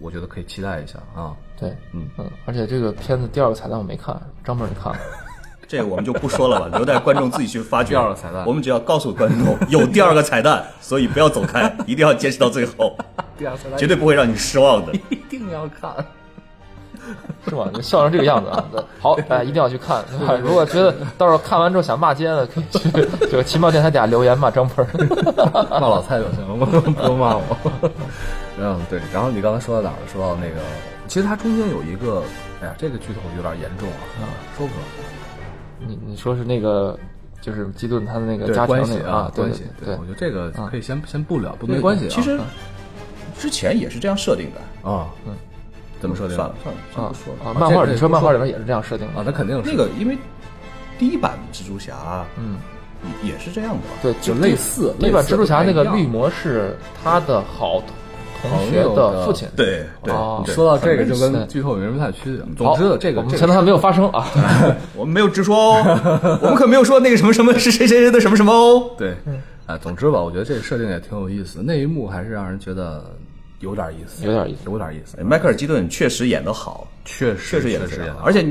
[0.00, 1.36] 我觉得可以期待一下啊。
[1.56, 4.98] 对，嗯嗯，而且这个片子第二个彩蛋我没看，张妹你看了？
[5.68, 7.90] 这个我们就不说了吧，留待观众自己去发掘。
[7.90, 12.94] 第二个彩蛋我们只要告诉观众有第二个彩蛋，所以不要走开，一定要坚持到最后，
[13.38, 14.92] 第二彩蛋绝对不会让你失望的。
[15.08, 15.94] 一定要看。
[17.48, 17.68] 是吧？
[17.74, 18.64] 你笑成这个样子啊！
[19.00, 20.04] 好，大家一定要去看。
[20.40, 24.86] 如果觉得到时候看完之后想骂街的，可以去这个奇妙电台底下留言骂张鹏。
[25.70, 27.90] 骂老蔡就行了，不用骂我。
[28.58, 29.00] 嗯，对。
[29.12, 30.08] 然后你刚才说到哪儿了？
[30.12, 30.60] 说到那个，
[31.08, 32.22] 其实它中间有一个，
[32.60, 33.88] 哎呀，这个剧透有点严重
[34.20, 34.82] 啊，说不说？
[35.84, 36.96] 你你说是那个，
[37.40, 39.64] 就是基顿他的那个对加强关系那个啊，关系。
[39.84, 42.08] 对我觉得这个啊可以先先不聊，不没关系啊。
[42.08, 42.38] 其实
[43.36, 44.88] 之前也是这样设定的。
[44.88, 45.34] 啊，嗯，
[46.02, 46.36] 怎么设定的？
[46.36, 46.54] 算了
[46.92, 47.50] 算了，不说了。
[47.50, 50.18] 啊，漫画里你说漫画里边也是这样设定的啊，那肯定是那个因为
[50.98, 52.58] 第一版蜘蛛侠，嗯，
[53.22, 53.94] 也是这样的吧？
[54.02, 57.82] 对，就类似第一版蜘蛛侠那个绿魔是他的好
[58.42, 59.48] 同学朋友的的父亲。
[59.56, 60.12] 对对
[60.44, 62.44] 你说到这个就跟剧透没什么太区别。
[62.56, 64.26] 总之，这个这个我们前头还没有发生啊。
[64.96, 68.90] 我们没有直说哦，我们可没有说那个什么什么是谁谁谁的什么什么哦。
[68.98, 69.14] 对，
[69.66, 73.04] 啊，总之吧，我觉得这个设定也挺有意思的，那一幕还是让人觉得
[73.62, 74.70] 有点意思，有点意思。
[74.70, 78.20] 有点意思，迈克尔基顿确实演得好，确实确实演得好。
[78.24, 78.44] 而且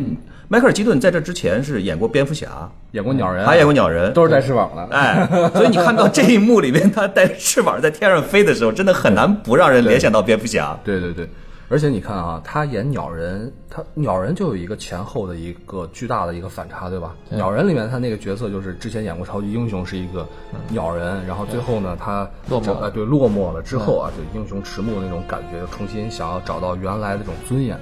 [0.48, 4.84] 迈克尔基顿在这之前是演过蝙蝠侠，演过鸟人，还演过鸟人，都是带翅膀的。
[4.96, 10.78] 哎，所以你看到这一幕里面，他带着翅膀在天上飞的时候，真的很难不让人联想到蝙蝠侠。
[10.84, 11.30] 对对对，
[11.72, 17.16] 而且你看啊，他演鸟人，他鸟人就有一个前后的一个巨大的一个反差，对吧？
[17.30, 20.28] 鸟人里面他那个角色就是之前演过超级英雄，是一个
[20.68, 22.80] 鸟人，然后最后呢，他落寞了。
[22.82, 27.80] 呃对落寞了之后啊，就英雄迟暮那种感觉，重新想要找到原来的这种尊严。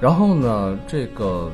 [0.00, 1.50] 然后呢，这个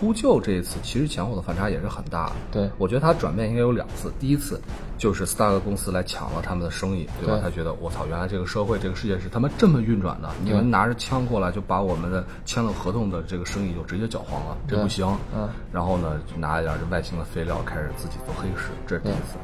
[0.00, 2.32] 秃鹫这一次其实前后的反差也是很大的。
[2.52, 4.60] 对我觉得他转变应该有两次，第一次
[4.98, 7.34] 就是斯大克公司来抢了他们的生意，对吧？
[7.34, 15.06] 对他觉得我操，原来这个社会这个世界是他妈这么运转的，你们拿着枪过来就把我们的签了合同的这个生意就直接搅黄了，这不行。
[15.34, 19.36] 嗯，然后呢，就拿一点这外星的废料开始自己做黑市，这是第一次。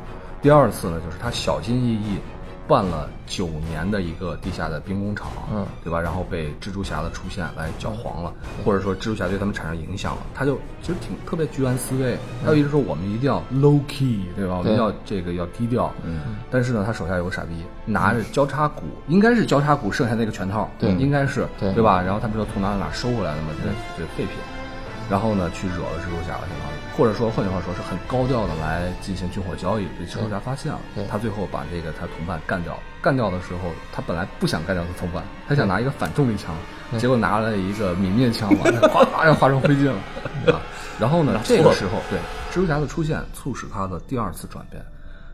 [0.43, 2.19] 第二次呢，就是他小心翼翼
[2.71, 6.01] 办了九年的一个地下的兵工厂，嗯，对吧？
[6.01, 8.33] 然后被蜘蛛侠的出现来搅黄了，
[8.65, 14.59] 或者说蜘蛛侠对他们产生影响了，他就其实挺特别居安思危，他一直说我们一定要 low key，对吧？
[14.59, 16.37] 我们对要这个要低调，嗯。
[16.49, 22.01] 但是呢，他手下有个傻逼，拿着交叉骨，应该是交叉骨剩下那个拳套，对应该是对对吧？
[22.01, 24.37] 然后他们说从哪哪收回来的嘛，这这废品。
[25.11, 30.79] 然后呢，去惹了蜘蛛侠了，相当于，或者说换句话说，是很高调的来进行军火交易，被蜘蛛侠发现了，
[31.11, 32.79] 他最后把这个他同伴干掉。
[33.03, 36.55] 干掉的时候，他本来不想干掉他同伴，他想拿一个反重力枪，
[36.99, 40.53] 结果拿了一个泯灭枪，完 了哗哗就化成灰烬了。
[40.53, 40.61] 啊
[40.99, 42.19] 然后呢，这个时候对
[42.53, 44.85] 蜘蛛侠的出现，促使他的第二次转变。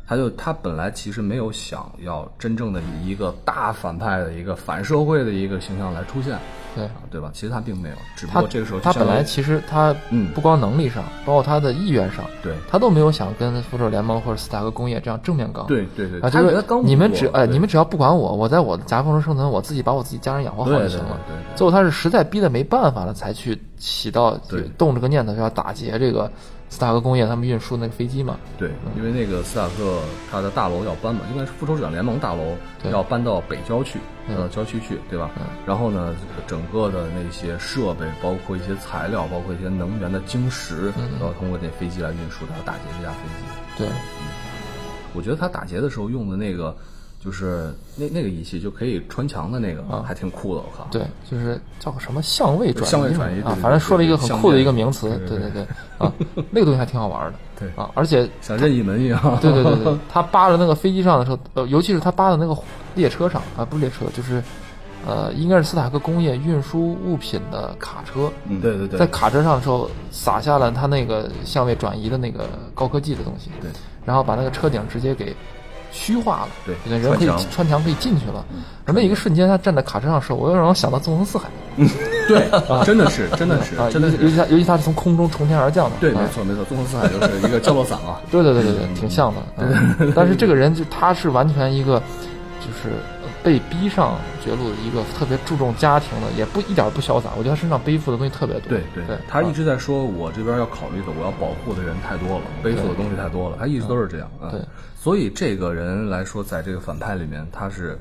[0.06, 6.38] 他就他本来其实没有想要真正的以一个大反派的一个反社会的一个形象来出现，
[6.76, 7.30] 对啊，对吧？
[7.34, 15.66] 其实他并没有，只不他过这个时候就他本来其实他嗯不光能力上，包括他的意愿上，对他都没有想跟复仇者联盟或者斯塔克工业这样正面刚。
[15.66, 21.18] 对对对，啊，就是你们只哎，你们只要不管我，我在我的夹缝中生存，我自己把我自己家人养活好就行了。
[21.56, 24.38] 最后他是实在逼得没办法了，才去起到
[24.78, 26.30] 动这个念头，要打劫这个
[26.68, 28.36] 斯塔克工业他们运输那个飞机嘛。
[28.58, 30.00] 对，因为那个斯塔克
[30.30, 32.56] 他的大楼要搬嘛，应该是复仇者联盟大楼
[32.90, 33.98] 要搬到北郊区，
[34.28, 35.46] 嗯搬到郊区去，对吧嗯？
[35.64, 36.14] 然后呢，
[36.46, 43.44] 整个的那些设备，包括一些材料，包括一些能源的晶石，要通过这飞机来运输，他要打劫这架飞机。
[43.78, 43.88] 对，
[45.14, 46.76] 我觉得他打劫的时候用的那个，
[47.18, 50.84] 就是那那个仪器就可以穿墙的那个，还挺酷的，我靠。
[50.84, 55.66] 啊对，就是叫个什么相位转移相位转移对啊对，反正说了一个很酷的一个名词，对对对对对
[55.98, 56.12] 啊，
[56.50, 57.38] 那个东西还挺好玩的。
[57.58, 59.20] 对啊，而且像任意门一样。
[59.40, 62.56] 对对对对， 他扒着那个飞机上的时候，呃，尤其是他扒的那个
[62.94, 64.42] 列车上啊，不是列车，就是
[65.06, 73.70] 呃，应该是斯塔克工业运输物品的卡车，嗯对对对，在卡车上的时候撒下了他那个相位转移的那个高科技的东西，对，
[74.04, 75.34] 然后把那个车顶直接给
[75.96, 78.44] 虚化了，对那人可以穿墙可以进去了。
[78.84, 81.88] 而那一个瞬间，他站在卡车上的时候，我又让我想到纵横四海嗯
[82.28, 82.48] 对，
[82.84, 84.16] 真的是，真的是啊，，真的是。
[84.18, 88.20] 尤其他尤其他是从空中从天而降的，对，啊没错没错，纵横四海就是一个降落伞啊。
[88.30, 89.40] 对对对对对，挺像的。
[89.58, 91.98] 嗯但是这个人就他是完全一个，
[92.60, 92.94] 就是
[93.42, 97.30] 被逼上绝路的一个特别注重家庭的，也不一点不潇洒。
[97.36, 98.68] 我觉得他身上背负的东西特别多。
[98.68, 104.50] 对对对，他一啊直在说，我这边要考虑的，我要保护的人太多了，背负的东西太多了，他一直都是这样啊。
[104.50, 104.60] 对，
[105.06, 107.96] 所以这个人来说，在这个反派里面，他是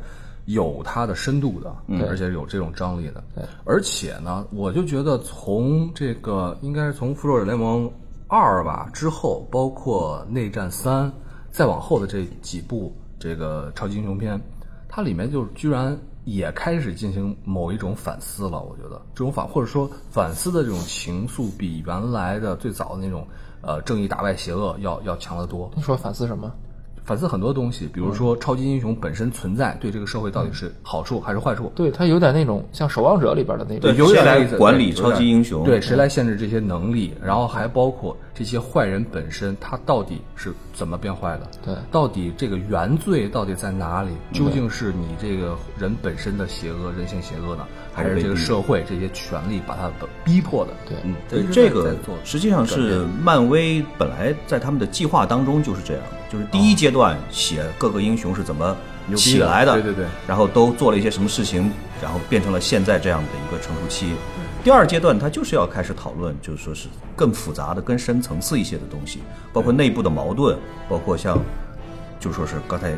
[0.46, 1.72] 有他的深度的，
[2.10, 3.24] 而且有这种张力的。
[3.36, 7.88] 对，而且呢，我就觉得从这个应该是从复仇者联盟
[8.28, 11.14] 二吧之后，包括内战三，
[11.52, 14.42] 再往后的这几部这个超级英雄片，
[14.90, 18.64] 它里面就居然也开始进行某一种反思了。
[18.64, 23.28] 我觉得这种反或者说反思的这种情愫，比原来的最早的那种
[23.62, 25.70] 呃正义打败邪恶要要强得多。
[25.76, 26.52] 你说反思什么？
[27.06, 31.72] 反思很多东西，比如说超级英雄本身存在对这个社会到底是好处还是坏处。
[31.76, 35.64] 对他有点那种像《守望者》里边的那种对，有点来管理超级英雄？
[35.64, 37.14] 对，谁来限制这些能力？
[37.24, 41.48] 然后还包括这些坏人本身，他到底是怎么变坏的？
[41.64, 44.10] 对到底这个原罪到底在哪里？
[44.34, 49.90] 究竟是你这个人本身的邪恶、人性邪恶呢，还是这个社会这些权力把他
[50.24, 50.74] 逼迫的？
[50.86, 58.76] 对嗯，对，这个实际上是漫威本来在他们的计划当中就是这样的，就是第一阶段写各个英雄是怎么
[59.16, 64.14] 起来的，对对对然后都做了一些什么事情，然后变成了现在这样的一个成熟期。
[64.64, 69.20] 第二阶段，他就是要开始讨论，就是说是更复杂的、更深层次一些的东西，
[69.54, 70.58] 包括内部的矛盾，
[70.90, 71.40] 包括像，
[72.20, 72.92] 就说是刚才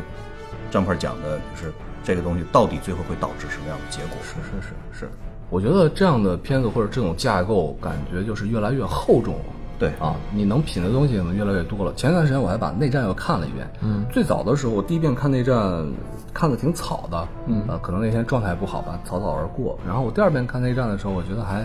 [0.70, 1.70] 张胖讲的，就是
[2.08, 4.16] 这个东西到底最后会导致什么样的结果？
[4.22, 5.10] 是是是是，
[5.50, 9.40] 我觉得这样的片子或者这种架构，感觉就是越来越厚重了。
[9.78, 11.92] 对啊，你能品的东西可能越来越多了。
[11.92, 15.86] 前段时间我还把内战又看了一遍，嗯，最早的时候我第一遍看内战
[16.32, 19.78] 看的挺草的，嗯，呃，可能那天状态不好吧，草草而过。
[19.86, 21.62] 然后我第二遍看内战的时候，我觉得还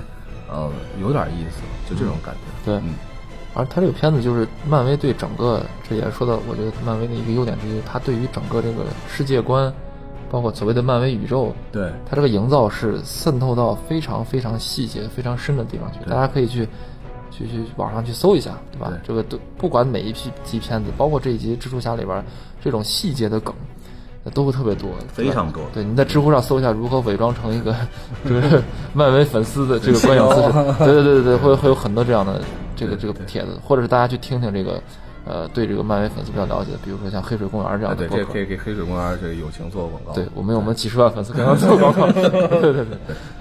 [0.52, 2.66] 呃有点意思，就这种感觉。
[2.66, 2.94] 对，嗯
[3.56, 9.72] 而他这个片子就是漫威对整个，这也说到我觉得漫威的一个优点之一，他对于整个这个世界观，
[10.34, 11.94] 包括所谓的漫威宇宙，对。
[12.10, 16.68] 它这个营造是渗透到非常非常细节、非常深的地方去，大家可以去
[17.30, 18.88] 去去网上去搜一下，对吧？
[18.90, 18.98] 对。
[19.08, 22.26] 这个都不管每一批集片子，包括这一集蜘蛛侠里边
[22.60, 23.54] 这种细节的梗，
[24.34, 25.62] 都会特别多，非常多。
[25.72, 27.76] 对，你在知乎上搜一下如何伪装成一个
[28.26, 28.60] 这个
[28.92, 30.52] 漫威粉丝的这个观影姿势，
[30.84, 32.42] 对对对对对，会会有很多这样的
[32.76, 34.82] 这个这个帖子，或者是大家去听听这个
[35.26, 38.40] 呃对这个漫威粉丝比较了解的，比如说像黑水公园这样的播客这可。
[38.40, 40.12] 以给黑水公园这个友情做个广告。
[40.14, 42.30] 对我们有我们几十万粉丝给他们做广告，对
[42.62, 42.86] 对对对，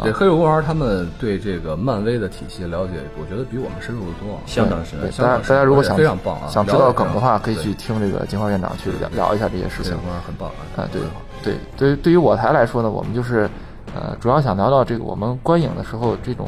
[0.05, 4.39] 对，黑水公园他们对这个漫威的体系了解，我觉得比我们深入的多。
[4.47, 9.97] 相当深对，大家大家如果想非常棒啊想知道梗的话，可以去听这个金花院长去聊聊一下这些事情黑水。
[9.99, 11.01] 公园很棒啊，对
[11.43, 13.49] 对对，对于我台来说呢，我们就是
[13.95, 16.47] 呃，主要想聊聊这个我们观影的时候这种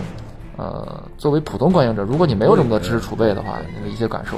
[0.56, 4.36] 呃，作为普通观影者，如果你没有这么多知识储备的话，那个一些感受，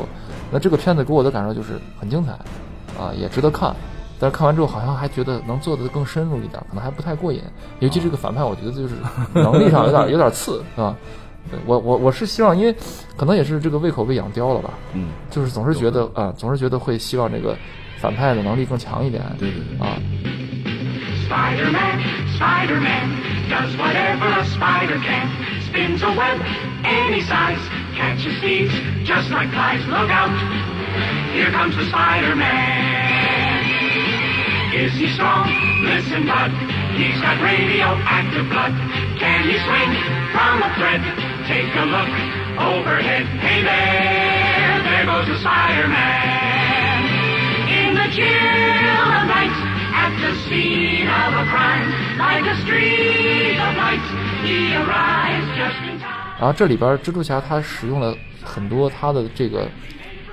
[0.50, 2.32] 那这个片子给我的感受就是很精彩
[3.00, 3.74] 啊，也值得看。
[4.18, 7.42] 但是看完之后，好像还觉得能做的更深入一点，可能还不太过瘾。
[7.80, 8.94] 尤其这个反派，我觉得就是
[9.34, 10.96] 能力上有点 有点次，是吧？
[11.66, 12.74] 我我我是希望，因为
[13.16, 17.54] 可能也是这个胃口被养刁了吧，嗯，就是总是觉得啊、总是觉得会希望这个
[17.98, 19.96] 反派的能力更强一点，对对对啊，
[21.26, 21.98] Spider-Man,
[22.38, 25.26] Spider-Man, does whatever a spider can.
[25.66, 26.38] Spins a web
[26.86, 27.58] any size,
[27.98, 29.82] catches thieves just like flies.
[29.90, 30.30] Look out,
[31.34, 33.66] here comes the Spider-Man.
[34.78, 35.50] Is he strong?
[35.82, 36.54] Listen, bud,
[36.94, 38.70] he's got radioactive blood.
[39.18, 39.98] Can he swing
[40.30, 41.02] from a thread?
[41.50, 42.06] Take a look
[42.54, 43.26] overhead.
[43.42, 47.02] Hey there, there goes the Spider-Man.
[47.66, 49.75] In the chill of night,
[50.26, 51.86] the scene of a crime,
[52.18, 54.02] like a streak of light,
[54.42, 56.34] he arrives just in time.
[56.38, 59.62] 然后这里边蜘蛛侠他使用了很多他的这个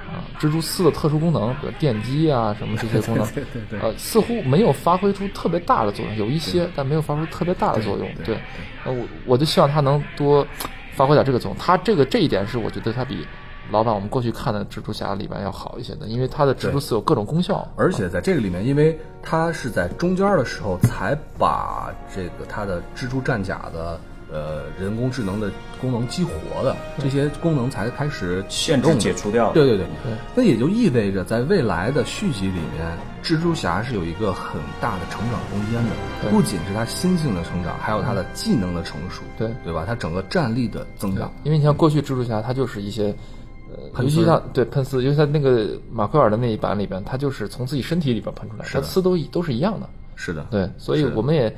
[0.10, 8.08] 啊、蜘蛛丝的特殊功能，比如电击啊什么这些功能， 对对对呃，似乎没有发挥出特别大的作用，有一些，但没有发挥出特别大的作用。
[8.24, 8.36] 对，
[8.84, 10.46] 呃，我我就希望他能多
[10.92, 11.58] 发挥点这个作用。
[11.58, 13.26] 他这个这一点是我觉得他比
[13.72, 17.68] 老版我们过去看的蜘蛛侠里边要好一些的，因为它的蜘蛛丝有各种功效。
[17.76, 24.00] 而且在这个里面，因为它是在中间的时候才把这个它的蜘蛛战甲的
[24.32, 25.50] 呃人工智能的
[25.80, 29.86] 功能激活的，这些功能才开始限制解除掉对对对，
[30.36, 39.84] 那也就意味着在未来的续集里面，蜘蛛侠是有一个很大的成长空间的，不仅是他心性的成长，还有他的技能的成熟，对对吧？
[39.86, 41.32] 他整个战力的增长。
[41.44, 43.14] 因为你像过去蜘蛛侠，他就是一些，
[44.00, 49.88] 尤其像对喷丝，尤其在那个马奎尔的那一版里边，它就是从自己身体里边喷出来，它丝都一都是一样的。
[50.16, 51.56] 是的，对，所以我们也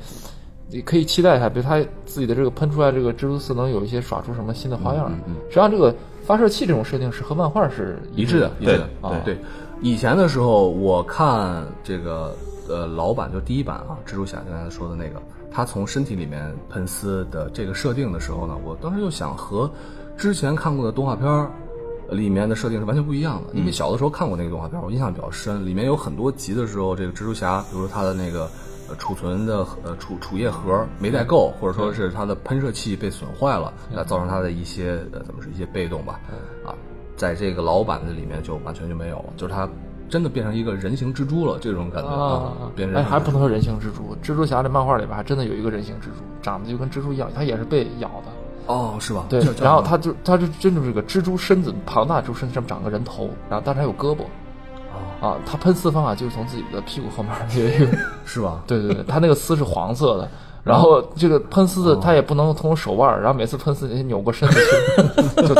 [0.70, 5.12] 也可以期待一下，比如它自己的这个喷出来这个蜘蛛丝能有一些耍出什么新的花样。
[5.26, 9.38] 嗯实际上，这个发射器这种设定是和漫画是一致的，一致的啊对对。
[9.82, 12.34] 以前的时候，我看这个
[12.68, 19.70] 呃老版就第一版啊，蜘蛛侠刚才说的那个，他从身体里面喷丝的这个设定的时候呢，我当时就想和
[20.16, 21.50] 之前看过的动画片儿
[22.10, 23.54] 里面的设定是完全不一样的。
[23.54, 28.48] 因为小的时候看过那个动画片儿，我印象比较深，里面有很多集的时候，这个蜘蛛侠，比如说他的那个。
[28.88, 36.20] 呃，储存的呃储储液盒没带够，或者说是它的喷射器被损坏了，那造成它的一些呃怎么是一些被动吧，
[36.64, 36.70] 啊，
[37.16, 39.68] 在这个老版的里面就完全就没有了，就是它
[40.08, 48.30] 真的变成一个人形蜘蛛了，这种感觉啊，变成哎，还不能说人形蜘蛛，蜘蛛侠这漫画里边还真的有一个人形蜘蛛，长得就跟蜘蛛一样，它也是被咬的。
[48.66, 49.24] 哦，是吧？
[49.28, 54.20] 对然后什么它就他就真的是个蜘蛛身子，庞大的蜘蛛身上长个人头，然后但是还有胳膊。
[55.20, 58.62] 啊，他喷丝方法就是从自己的屁股后面 有一个， 是吧？
[58.66, 60.28] 对对对，他那个丝是黄色的，
[60.62, 64.60] 然后这个喷丝的他也不能通手腕儿，然后每次喷丝得扭过身子
[65.34, 65.54] 去，就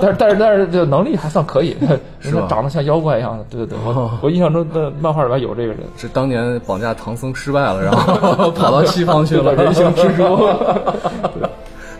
[0.00, 1.76] 但是但是但是这能力还算可以，
[2.20, 10.48] 人长得像妖怪一样的，对对对，我我印象中的漫画里边有这个人，是当年绑架唐僧失败了，然后跑到西方去了，人形蜘蛛。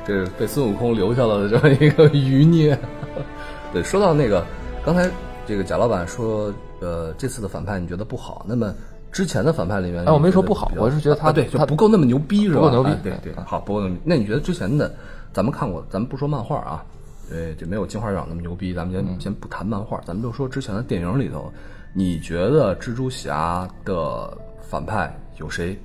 [0.04, 2.78] 这是被孙悟空留下了的这么一个余孽。
[3.72, 4.44] 对，说到那个，
[4.84, 5.10] 刚才
[5.46, 8.74] 这个贾老板说，呃，这次的反派你觉得不好，那么
[9.10, 12.60] 之前的反派里面，哎我没说不好我是觉得他啊对，就不够那么牛逼是吧？
[12.60, 13.96] 不够牛逼哎对对对，好，不够那么。
[14.04, 14.94] 那你觉得之前的，
[15.32, 16.84] 咱们看过，咱们不说漫画啊，
[17.30, 21.52] 对，就没有金花长那么牛逼，咱们先、先不谈漫画，咱们就说之前的电影里头，
[21.94, 25.78] 你觉得蜘蛛侠的反派有谁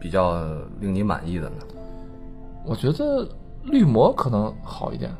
[0.00, 0.42] 比较
[0.80, 1.56] 令你满意的呢？
[2.64, 3.26] 我觉得
[3.64, 5.10] 绿魔可能好一点。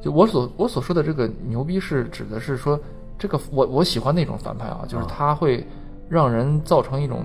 [0.00, 2.78] 就我所我所说的这个牛逼，是指的是说，
[3.18, 5.64] 这个我我喜欢那种反派啊，就是他会
[6.08, 7.24] 让人造成一种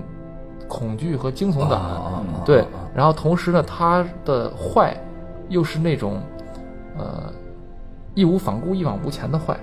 [0.68, 1.82] 恐惧和惊悚感，
[2.46, 2.64] 对。
[2.94, 4.96] 然后同时呢，他的坏
[5.50, 6.22] 又是那种
[6.98, 7.34] 呃
[8.14, 9.58] 义无反顾、一往无前的坏。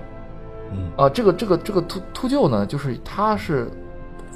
[0.71, 3.69] 嗯啊，这个这个这个秃秃鹫呢，就是他是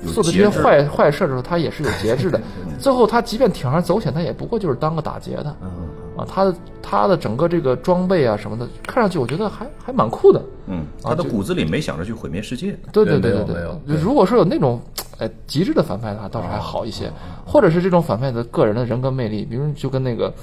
[0.06, 2.40] 做的这些坏坏事的时候，他也是有节制的。
[2.80, 5.54] 最后他即便铤而走险，他也不过就是当个打劫的。
[5.62, 5.89] 嗯
[6.20, 10.42] 啊，他的他的整个这个装备啊什么的，看上去我觉得还还蛮酷的。
[10.68, 12.78] 嗯，他的骨子里没想着去毁灭世界。
[12.92, 14.82] 对对没对对没有对，如果说有那种
[15.18, 17.12] 哎极致的反派的话，倒是还好一些，
[17.46, 20.34] 或者是这种反派的个人的人格魅力，比如就跟那个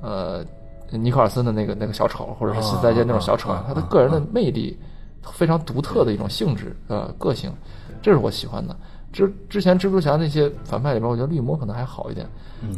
[0.00, 0.44] 呃
[0.90, 4.76] 尼克尔森的那个那个小丑，或者是新再见那种小丑，他的个人的魅力
[5.32, 7.52] 非常独特的一种性质呃个性，
[8.00, 8.76] 这是我喜欢的。
[9.12, 12.26] 之之前蜘蛛侠那些反派里边，我觉得绿魔可能还好一点，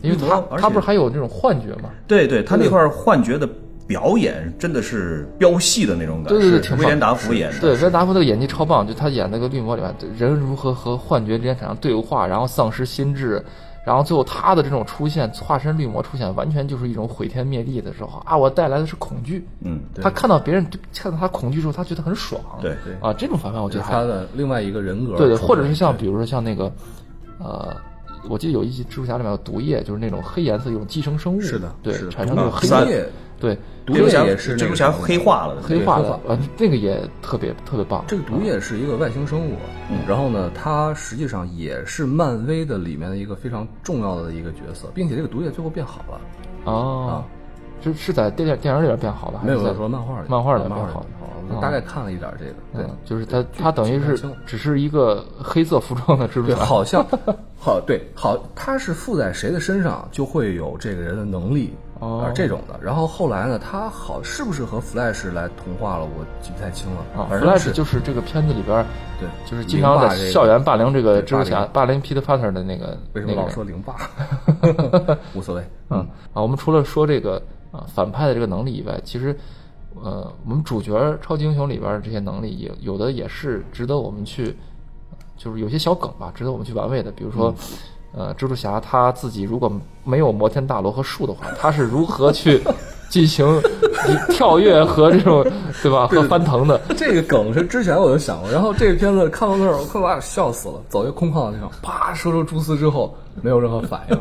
[0.02, 1.90] 因为他他不是还有那种幻觉吗？
[2.06, 3.48] 对对，他那块幻觉的
[3.86, 6.30] 表演真的是飙戏的那种感觉。
[6.30, 7.58] 对对对挺威廉达福演的。
[7.58, 13.44] 对，威廉达福那个演技超棒，就他演那个绿魔里面，人如何和幻觉之间产生对话，然后丧失心智，
[13.84, 18.36] 然后最后他的这种出现，化身绿魔出现，完全就是一种毁天灭地的时候啊！
[18.36, 19.44] 我带来的是恐惧。
[19.60, 22.42] 嗯，他看到别人看到他恐惧的时候，他觉得很爽。
[22.60, 25.16] 对对啊，这种反派我觉得还他的另外一个人格。
[25.16, 26.70] 对对，或者是像比如说像那个，
[27.38, 27.74] 呃，
[28.28, 33.06] 我记得有一集蜘蛛侠里面有毒液，就是那种黑颜色一种寄生生物，是的对产生那种黑三色，
[33.40, 38.04] 对，毒蜘蛛侠液也是那个蜘蛛侠黑化了，黑化的黑化，呃，那个也特别特别棒。
[38.06, 39.54] 这个毒液是一个外星生物，
[40.06, 46.20] 然后呢，它实际上也是漫威的里面的一个非常重要的一个角色，并且这个毒液最后变好了。
[46.64, 47.24] 哦，
[47.82, 51.56] 是是在电影电影里边变好了，还没有是在说漫画里，漫画里漫画里变好的变好了。
[51.56, 57.04] 我大概看了一点这个，对嗯，就是他他等于是只是一个黑色服装的蜘蛛对，侠， 好像
[57.58, 61.72] 好对好，他是附在谁的身上就会有这个人的能力。
[62.00, 66.04] 哦啊，这种的，然后后来呢，他好是不是和 Flash 来同化了？
[66.04, 67.04] 我记不太清了。
[67.14, 68.84] 啊，Flash 就是这个片子里边，
[69.18, 73.94] 对，就是经常在校园霸凌这个蜘蛛侠，霸霸凌 Peter Parker 的那个为什么老说零霸？
[75.34, 75.64] 无所谓。
[75.90, 75.98] 嗯
[76.32, 79.38] 啊，我们除了说这个啊反派的这个能力以外，其实
[80.02, 84.56] 呃，我们主角超级英雄里边的这些能力也有的也是值得我们去，
[85.36, 87.10] 就是有些小梗吧，值得我们去玩味的。
[87.12, 87.54] 比如说，
[88.12, 89.70] 呃，蜘蛛侠他自己如果
[90.04, 92.60] 没有摩天大楼和树的话，他是如何去
[93.08, 93.60] 进行
[94.28, 95.44] 跳跃和这种
[95.82, 96.80] 对吧和翻腾的？
[96.96, 100.74] 这个梗是之前我就想过，然后这个片子看到那儿，我快把我笑死了。
[100.88, 104.18] 走一个空旷的地方，啪射出蛛丝之后，没有任何反应。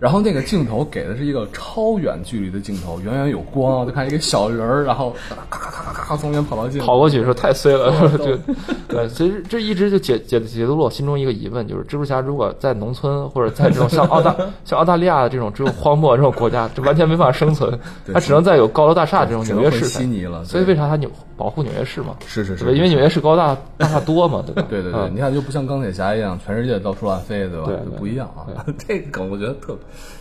[0.00, 8.36] 然后那个镜头给的是一个超远距离的镜头，远远有光，就看一个小人儿，然后咔咔咔咔咔从远跑到近，跑过去说太碎了，就
[8.88, 14.34] 对，其实这一直就解解解读了我心中一个疑问，就是蜘蛛侠如果在农村或者在这种像澳大
[14.64, 17.78] 像澳大利亚的这种只有荒漠这种国家，这完全没法生存，
[18.12, 20.42] 它只能在有高楼大厦这种纽约市才悉尼了。
[20.46, 22.16] 所以为啥它纽保护纽约市嘛？
[22.26, 22.74] 是是是对？
[22.74, 24.66] 因为纽约市高大大厦多嘛， 对吧？
[24.70, 27.70] 对对对，嗯你看就不像钢铁侠一样，全世界到处乱飞，对吧？
[27.98, 28.48] 不一样啊。
[28.88, 29.76] 这个梗我觉得特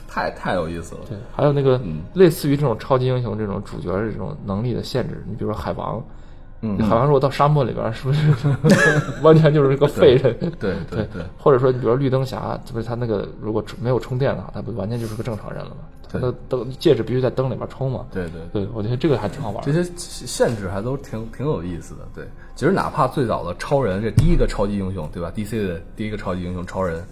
[0.07, 1.01] 太太有意思了。
[1.09, 6.03] 对，还有那个嗯类似于这种超级英雄这种主角的这种能力的限制，你比如说海王，
[6.61, 8.21] 嗯海王如果到沙漠里边，是不是
[9.23, 10.35] 完全就是个废人？
[10.39, 15.77] 对对对对，或者说，你比如说绿灯侠，不是他那个如果没有充电的话，他不完全就是个正常人了吗？
[16.11, 18.03] 他对的灯戒指必须在灯里边充嘛。
[18.11, 19.63] 对对对，我觉得这个还挺好玩。
[19.63, 21.99] 这些限制还都挺挺有意思的。
[22.15, 27.05] 对，其实哪怕最早的超人，这第一个超级英雄，对吧？DC 的第一个超级英雄超人，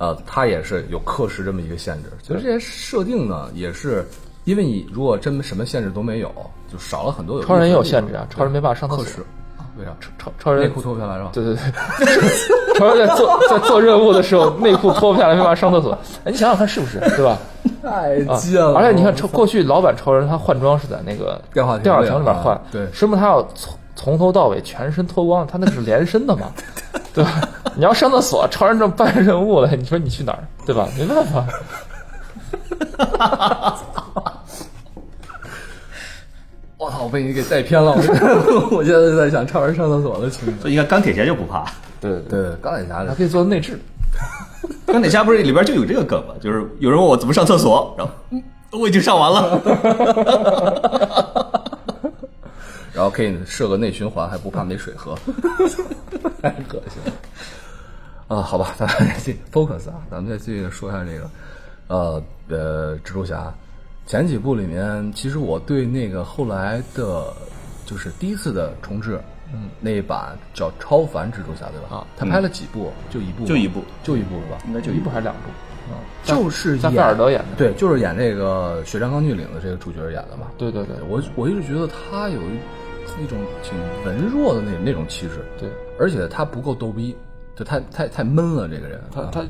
[0.00, 2.10] 呃，他也是有课时这么一个限制。
[2.22, 4.04] 其实这些设定呢，也是
[4.44, 6.32] 因为你如果真什么限制都没有，
[6.72, 9.22] 就少了很多超人也有限制啊，超人没办法上厕所？
[9.78, 9.92] 为啥？
[10.00, 11.30] 超超超人内裤脱不下来是吧？
[11.32, 15.92] 对对对， 超人在做在做任务的时候， 内裤脱不下来，没办法上厕所。
[16.24, 17.38] 哎，你想想看是不是，对吧？
[17.82, 18.74] 太啊贱了！
[18.74, 26.50] 而且你看，超过去老版超人他换装是在那个电话亭电话亭里边换，对说明他要从从头到尾全身脱光，他那是连身的嘛，
[27.14, 27.40] 对吧？
[27.76, 30.88] 你要上厕所，超人正办任务了，你说你去哪儿，对吧？
[30.98, 31.46] 没办法。
[36.76, 37.92] 我操，我被你给带偏了。
[37.92, 40.54] 我我现在在想超人上厕所的情景。
[40.60, 41.64] 所以你看钢铁侠就不怕，
[42.00, 43.78] 对对对，钢铁侠的还可以做内置。
[44.86, 48.42] 钢铁侠不是里边就有这个梗吗，就是有人问我怎么上厕所，然后嗯
[48.72, 49.60] 我已经上完了。
[52.92, 55.14] 然后可以设个内循环，还不怕没水喝，
[56.40, 57.12] 太恶心了。
[58.28, 61.30] 啊，好吧，咱们继 focus 啊，咱们再继续说一下这个，
[61.88, 63.52] 呃呃，蜘蛛侠
[64.06, 67.32] 前几部里面，其实我对那个后来的，
[67.84, 69.20] 就是第一次的重置，
[69.52, 71.96] 嗯，那一版叫超凡蜘蛛侠，对吧？
[71.96, 72.92] 啊，他拍了几部？
[73.10, 74.58] 就一部，就一部就一部是吧？
[74.66, 75.50] 应该就一部还是两部？
[75.90, 80.46] 啊就是加演菲尔德演的对，就是演这个血战钢锯岭的这个主角演的嘛。
[80.56, 82.58] 对对对我我一直觉得他有一
[83.22, 87.16] 一种挺文弱的那那种气质，对，而且他不够逗逼，
[87.56, 88.98] 就太太太闷了这个人。
[89.14, 89.44] 啊他他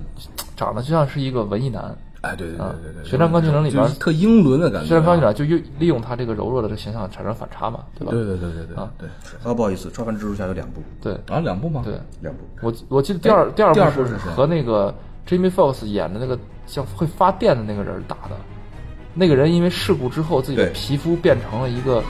[0.56, 1.96] 长得就像是一个文艺男。
[2.22, 4.88] 哎，对对对啊对对，血战钢锯岭里边特英伦的感觉啊。
[4.88, 8.10] 虽然钢锯岭就用利用他这个柔弱的这个形象产生反差嘛，对吧？
[8.10, 9.08] 对对对对对啊对
[9.42, 11.80] 啊，不好意思，超凡蜘蛛侠有两部，对啊，两部吗？
[11.82, 12.42] 对，两部。
[12.60, 14.94] 我我记得第二哎第二部部是和那个
[15.26, 18.36] Jamie Foxx 演的那个像会发电的那个人打的，
[19.14, 22.02] 那个人因为事故之后，自己的皮肤变成了一个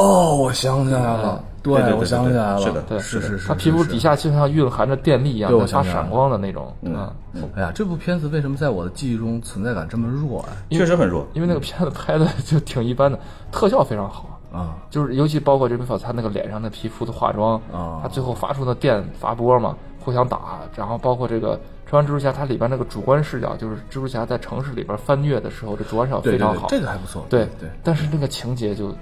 [0.00, 3.98] 哦，我想起来了，对对对我想起来了，是的对，是是是，他皮肤底。
[3.98, 7.06] 下就像蕴含着电力一样，对我在发闪光的那种，嗯，
[7.54, 10.48] 哎呀，这部片子为什么在我的记忆中存在感这么弱啊？
[10.70, 11.26] 确实很弱。
[11.34, 13.18] 因为那个片子拍的 就挺一般的，
[13.52, 14.38] 特效非常好。
[14.50, 26.66] 啊，就是尤其包括这个他那个脸上的皮肤的化妆啊他最后发出的电发波嘛，互相打，然后包括这个《穿完蜘蛛侠》，它里边那个主观视角，就是蜘蛛侠在城市里边翻越的时候，这主观视角对对对非常好。
[26.68, 27.24] 这个还不错。
[27.28, 28.94] 对对，但是那个情节就，唉，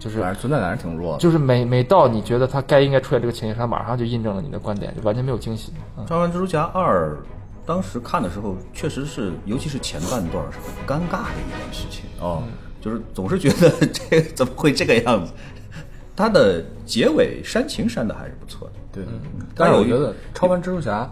[0.00, 1.18] 就是反正存在感是挺弱的。
[1.20, 5.72] 就是每每到你觉得他该应该出现这个情节他，马上就印证了你的观点，就完全没有惊喜。
[5.96, 7.10] 嗯，《超人蜘蛛侠二》
[7.64, 12.06] 当时看的时候，确实是，尤其是前半段是很尴尬的一件事情。
[12.18, 12.42] 哦，
[12.80, 15.32] 就是总是觉得 这怎么会这个样子？
[16.16, 18.74] 它的结尾煽情煽的还是不错的。
[18.92, 21.02] 对，嗯但是我觉得《超凡蜘蛛侠》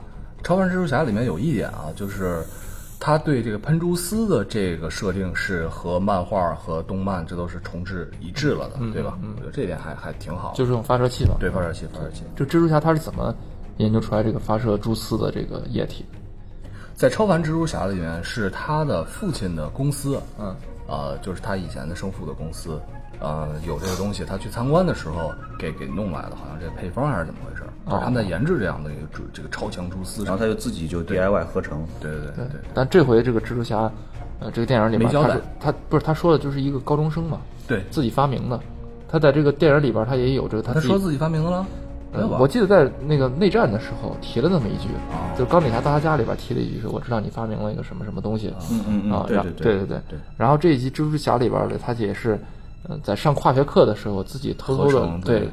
[0.46, 2.42] 《超凡蜘蛛侠》里面有一点啊，就是
[3.00, 9.18] 他对这个喷蛛丝的这个设定是和漫画和动漫这都是重置一致了的，对吧？
[9.36, 11.36] 我觉得这点还还挺好就是用发射器嘛。
[11.38, 12.24] 对发射器，发射器。
[12.34, 13.34] 就蜘蛛侠他是怎么
[13.76, 16.04] 研究出来这个发射蛛丝的这个液体？
[16.96, 20.56] 在《超凡蜘蛛侠》里面是他的父亲的公司，嗯，
[20.88, 22.80] 呃，就是他以前的生父的公司，
[23.20, 27.62] 呃，有这个东西，他去参观的时候给给弄来的，好像这配方还是怎么回事？
[27.88, 31.84] 就他们在研制这样的一个蛛这个超强蛛丝，然后他就自己就 DIY 合成。
[32.00, 32.60] 对对对对。
[32.74, 33.90] 但这回这个蜘蛛侠，
[34.40, 35.28] 呃，这个电影里面没交代。
[35.28, 38.60] 他说他不是他说的就是一个高中生嘛，对，自己发明的。
[39.10, 40.74] 他在这个电影里边，他也有这个他。
[40.74, 41.66] 他说自己发明的了？
[42.38, 50.18] 我记得在那个内战的时候提了那么一句，哦就是钢铁侠到他家里边提了一句说：“我知道你发明了一个什么什么东西。”嗯嗯嗯啊，对对对对对对。
[50.36, 52.38] 然后这一集蜘蛛侠里边的他也是，
[52.88, 55.50] 呃，在上化学课的时候自己偷偷的对，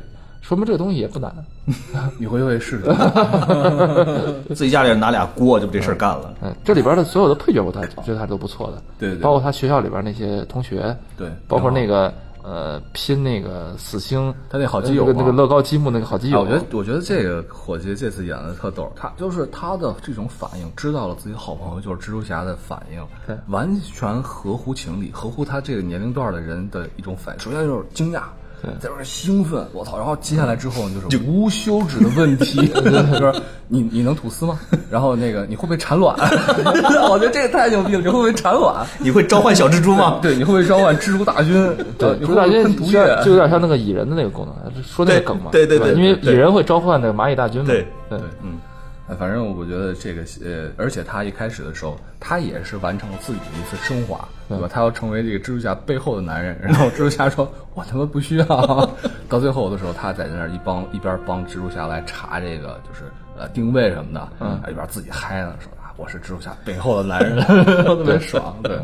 [0.48, 1.34] 说明这个东西也不难。
[2.20, 2.84] 你回回试试。
[4.54, 6.36] 自己家里人拿俩锅就把这事儿干了。
[6.42, 27.42] 嗯，这里边的所有的配角我都觉得还都不错的，对对对包括他学校里边那些同学，对包括那个呃拼那个死星，他那好基友呃那个那个乐高积木那个好基友，啊我觉得，我觉得这个伙计这次演的特逗，他就是他的这种反应，知道了自己好朋友就是蜘蛛侠的反应，对完全合乎情理，合乎他这个年龄段的人的一种反应。
[27.42, 28.22] 首先就是惊讶，
[28.66, 29.98] 对再就是兴奋，我操！
[29.98, 33.34] 然后接下来之后就是无休止的问题， 就是
[33.68, 34.60] 你你能吐丝吗？
[34.90, 36.16] 然后那个你会不会产卵？
[37.10, 38.86] 我觉得这个太牛逼了，你会不会产卵？
[39.00, 40.20] 你会召唤小蜘蛛吗？
[40.24, 41.54] 对，你会不会召唤蜘蛛大军？
[41.98, 43.22] 对，蜘蛛大军毒就液？
[43.24, 48.75] 就有点像那个蚁人的那个功能，说那个梗嘛，对对对因为蚁人会召唤那个蚂蚁大军嘛，对对嗯，呃
[49.20, 54.68] 反正我觉得这个呃，而且他一开始的时候，他也是完成了自己的一次升华，对吧？
[54.72, 58.46] 他要成为这个蜘蛛侠背后的男人，然后蜘蛛侠说：“我他妈不需要。
[59.30, 63.04] ”到最后的时候，他在那儿一帮一边帮蜘蛛侠来查这个就是
[63.38, 67.44] 呃定位什么的，嗯，一边自己嗨呢，说啊我是蜘蛛侠背后的男人，
[67.86, 68.78] 特别爽， 对。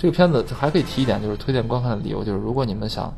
[0.00, 3.12] 这个片子还可以提一点，就是推荐观看的理由，就是如果你们想，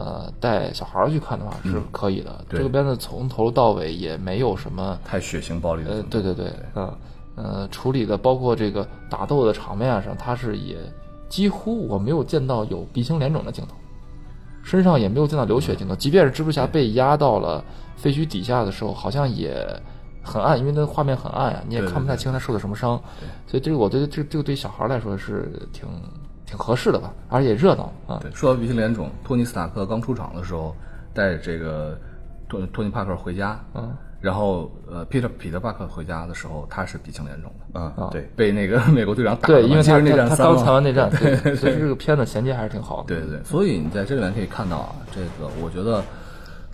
[0.00, 2.42] 呃，带小孩儿去看的话是可以的。
[2.48, 2.56] 对。
[2.56, 6.94] 这个片子从头到尾也没有什么，太血腥暴力的呃存，在，对对对，嗯，
[7.34, 10.78] 呃，处理的包括这个打斗的场面上，它是也
[11.28, 13.74] 几乎我没有见到有鼻青脸肿的镜头，
[14.64, 15.94] 身上也没有见到流血镜头。
[15.94, 17.62] 即便是蜘蛛侠被压到了
[17.96, 19.62] 废墟底下的时候，好像也
[20.22, 22.98] 很暗，因为那画面很暗呀、你也看不太清他受的什么伤。
[23.46, 25.86] 所以这个我觉得这这个对小孩来说是挺
[26.50, 28.18] 挺合适的吧，而且也热闹啊。
[28.20, 30.74] 对，说到鼻青脸肿，托尼斯塔克刚出场的时候，
[31.14, 31.96] 带着这个
[32.48, 43.04] 托托尼帕克回家，嗯，然后呃，彼得彼得帕克回家的时候，他是鼻青脸肿的，啊，对，被那个美国队长打了对，因为他接着内战他他三嘛刚参完内战，对， 所以这个片子衔接还是挺好的。
[43.06, 46.02] 对对对，所以你在这里面可以看到啊，这个我觉得，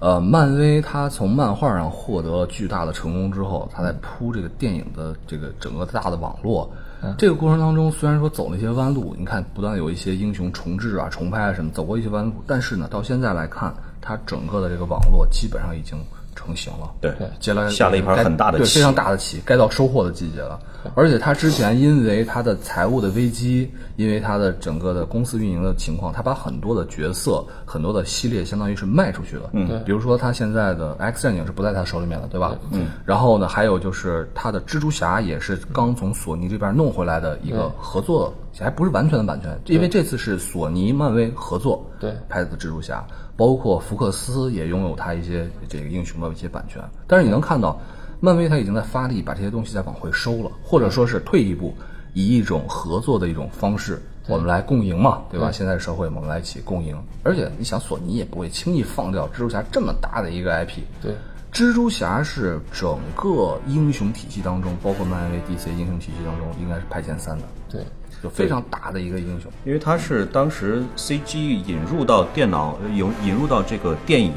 [0.01, 6.73] 呃，漫威他从漫画上获得巨大的成功之后，他在铺这个电影的这个整个大的网络。
[7.19, 15.99] 这个过程当中，虽然说走了一些弯路，你看不断有一些英雄重置啊、重拍啊什么，走过一些弯路，但是呢，到现在来看，它整个的这个网络基本上已经
[16.37, 16.93] 成型了。
[17.01, 20.61] 对接了下了一盘，很大的棋非常大的棋，该到收获的季节了。
[20.95, 29.51] 而且他之前因为他的财务的危机，因为他的整个的公司运营的情况，他把很多的角色、很多的系列相当于是卖出去了。
[29.53, 32.57] 嗯，比如说他现在的 X 战警是不在他手里面了，对吧？
[32.71, 32.87] 嗯。
[33.05, 38.33] 然后呢，还有就是他的蜘蛛侠也是刚从索尼这边弄回来的一个合作，
[38.65, 46.83] 还不是完全的版权，因为这次是索尼漫威合作对拍的蜘蛛侠，包括福克斯也拥有他一些这个英雄的一些版权。
[47.07, 47.79] 但是你能看到，
[48.21, 51.75] 漫威它已经在发力把这些东西再往回收了，或者说是退一步，
[52.15, 55.53] 以一种合作的一种方式，我们来共赢嘛，对吧？
[55.53, 56.97] 现在社会，我们来一起共赢。
[57.23, 60.81] 而且你想，索尼也不会轻易放掉蜘蛛侠这么大的一个 IP。
[61.03, 61.15] 对，
[61.53, 67.45] 蜘蛛侠是整个英雄体系当中，包括漫威、DC 英雄体系当中，应该是排前三的。
[67.69, 67.85] 对，
[68.29, 69.51] 就非常大的一个英雄。
[69.65, 74.33] 因为他是当时 CG 引入到电脑引引入到这个电影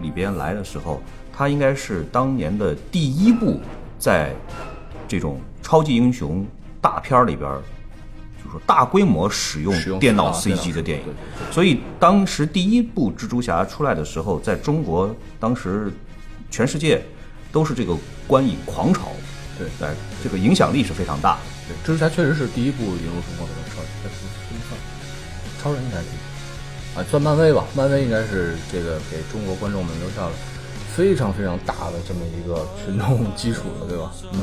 [0.00, 1.00] 里边来的时候，
[1.32, 3.60] 他应该是当年的第一部
[3.98, 4.34] 在
[5.06, 6.46] 这种超级英雄
[6.80, 7.50] 大片里边，
[8.38, 11.04] 就是说大规模使用电脑啊电脑 CG 的电影。
[11.50, 15.92] 所以当时第一部蜘蛛侠出来的时候，在中国当时
[16.50, 17.02] 全世界
[17.50, 19.08] 都是这个观影狂潮，
[19.58, 21.57] 对哎，这个影响力是非常大的。
[21.84, 24.14] 对，蜘蛛侠确实是第一部引入中国的超人，这不
[24.48, 24.78] 不能算，
[25.62, 26.06] 超人应该是。
[26.96, 30.32] 啊，算漫威吧，漫威应该是这个给中国观众们留下了
[30.96, 34.10] 非常非常大的这么一个群众基础的，对吧？
[34.32, 34.40] 嗯，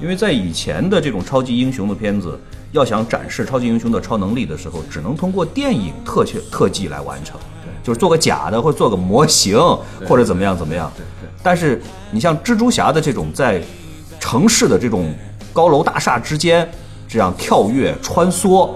[0.00, 2.38] 因为在以前的这种超级英雄的片子，
[2.70, 7.40] 要想展示超级英雄的超能力的时候，只能通过电影特效特技来完成，
[7.82, 9.58] 就是做个假的或者做个模型
[10.06, 10.92] 或者怎么样怎么样。
[10.96, 11.30] 对对。
[11.42, 11.82] 但是
[12.12, 13.60] 你像蜘蛛侠的这种在
[14.20, 15.12] 城市的这种
[15.56, 16.70] 高楼大厦之间
[17.08, 18.68] 这样跳跃穿梭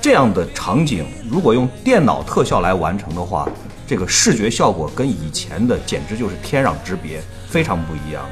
[0.00, 3.46] 这样的场景，如果用电脑特效来完成的话，
[3.86, 8.24] 这个视觉效果跟以前的简直就是天壤之别，非常不一样。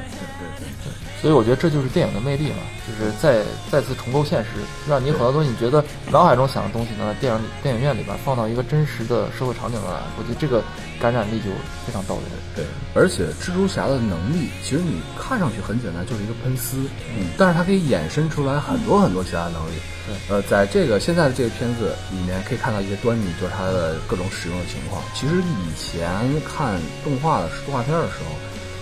[1.25, 10.61] 所以我觉得这就是电影的魅力嘛，就是再再次重构现实，让你很多东西你觉得脑海中想的东西呢，在电影里电影院里边放到一个真实的社会场景上来，我觉得这个
[11.01, 11.49] 感染力就
[11.83, 12.21] 非常到位。
[12.55, 12.63] 对，
[12.93, 16.77] 而且蜘蛛侠的能力，其实你看上去很简单，就是一个喷丝，
[17.17, 19.81] 嗯，但是它可以衍生出来很多很多其他的能力。
[20.05, 25.01] 对，呃，在这个现在的这个片子里面可以看到一些端倪，就是它的各种使用的情况。
[25.15, 26.05] 其实以前
[26.45, 28.29] 看动画的动画片的时候，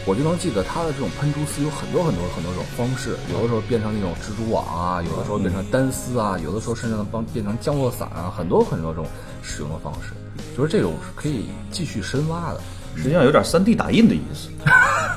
[0.05, 9.05] 我就能记得它的这种喷蛛丝有很多很多很多种方式，有的时候变成那种蜘蛛网啊，有的时候变成单丝啊，有的时候甚至能帮变成降落伞啊，很多很多种
[9.41, 10.11] 使用的方式，
[10.57, 12.61] 就是这种是可以继续深挖的。
[12.95, 14.49] 实际上有点 3D 打印的意思。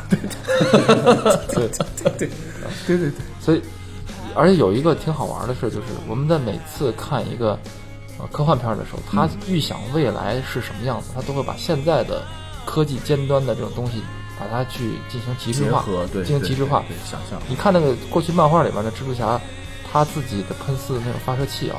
[0.09, 1.69] 对对
[2.87, 3.61] 对对，所以
[4.35, 7.59] 而且有一个挺好玩的事，就是我们在每次看一个
[8.19, 12.23] 呃科幻片的时候，他预想未来是什么样子，他都会把现在的
[12.65, 14.01] 科技尖端的这种东西，
[14.39, 16.85] 把它去进行极致化，对，进行极致化。
[17.05, 17.41] 想象。
[17.49, 19.41] 你看那个过去漫画里边的蜘蛛侠，
[19.91, 21.79] 他自己的喷丝的那种发射器啊，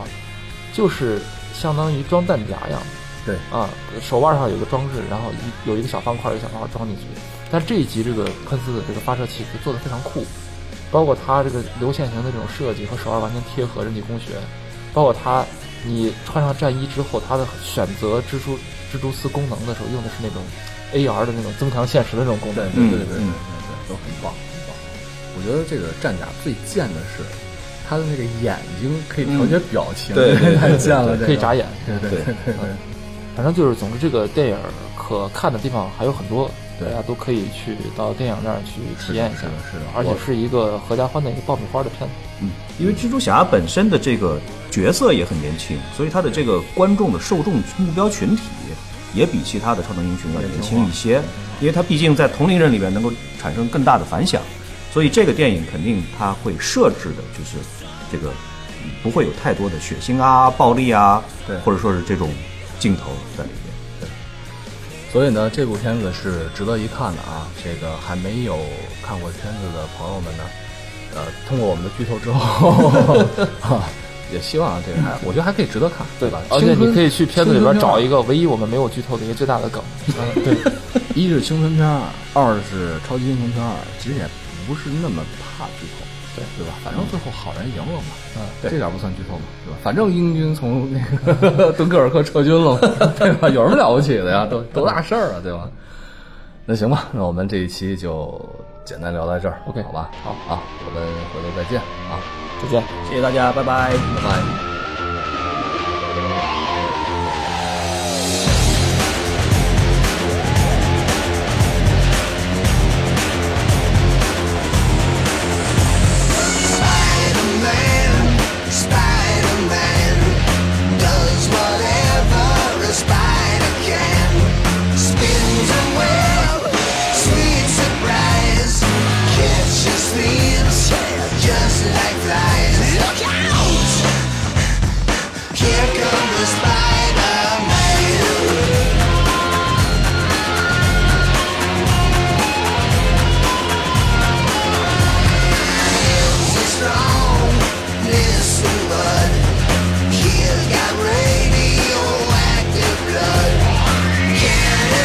[0.74, 1.22] 就是
[1.54, 2.82] 相当于装弹夹一样。
[3.26, 3.70] 对啊，
[4.02, 7.04] 手腕上有个装置，然后一有一个小方块，有一个小方块装进去。
[7.52, 10.26] 但这一集这个喷丝的这个发射器就做的非常酷，
[10.92, 14.32] 包括它这个流线型的这种设计和手腕完全贴合人体工学，
[14.94, 15.46] 包括它
[15.86, 18.58] 你穿上战衣之后，它的选择蜘蛛
[18.92, 20.42] 蜘蛛丝功能的时候用的是那种
[20.94, 22.66] AR 的那种增强现实的这种功能。
[22.72, 23.34] 对对对对对嗯
[23.68, 24.76] 对，都很棒很棒。
[25.38, 27.24] 我觉得这个战甲最贱的是
[27.88, 31.66] 他的那个眼睛可以调节表情，对 太贱了，可以眨眼。
[31.86, 32.56] 对对对对对。
[33.36, 34.58] 反正就是，总之这个电影
[34.98, 36.50] 可看的地方还有很多，
[36.82, 42.16] 大家都可以去到电影那儿去体验一下是的是的而且是一个合家欢的一个爆米花的片子。
[42.42, 44.40] 嗯，因为蜘蛛侠本身的这个
[44.72, 48.42] 角色也很年轻，所以他的这个观众的受众目标群体
[49.14, 51.22] 也比其他的超能英雄要年轻一些，
[51.60, 54.42] 因为他毕竟在同龄人里面能够产生更大的反响，
[54.94, 57.58] 所以这个电影肯定它会设置的就是
[58.12, 58.32] 这个
[58.84, 62.30] 嗯不会有太多的血腥啊、暴力啊，对或者说是这种
[62.80, 63.58] 镜头在里面。
[65.12, 67.48] 所以呢，这部片子是值得一看的啊。
[67.64, 68.60] 这个还没有
[69.02, 70.44] 看过片子的朋友们呢，
[71.16, 73.20] 呃，通过我们的剧透之后，
[73.62, 73.90] 啊，
[74.34, 76.42] 也希望这个还，我觉得还可以值得看，对吧？
[76.50, 79.82] 而且你可以去片子里边找一个，唯一我们没有剧透的一个最大的梗。
[80.08, 80.56] 嗯对，
[81.16, 82.02] 一是青春片儿，
[82.34, 84.28] 二是超级英雄片儿，其实也
[84.68, 86.06] 不是那么怕剧透，
[86.36, 86.74] 对对吧？
[86.84, 89.78] 反正最后好人赢了嘛，嗯，这点不算剧透嘛，对吧？
[89.82, 91.00] 反正英军从那
[91.52, 92.80] 个 敦刻尔克撤军了嘛，
[93.18, 93.50] 对吧？
[93.50, 94.46] 有什么了不起的呀？
[94.46, 95.70] 都多大事儿啊，对吧？
[96.66, 98.38] 那行吧，那我们这一期就
[98.88, 100.10] 简单聊到这儿 OK 好吧？
[100.24, 102.24] 好啊，我们回头再见啊，
[102.64, 102.82] 再见。
[103.10, 103.92] 谢谢大家，拜拜。
[103.92, 104.67] 拜拜。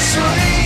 [0.02, 0.61] special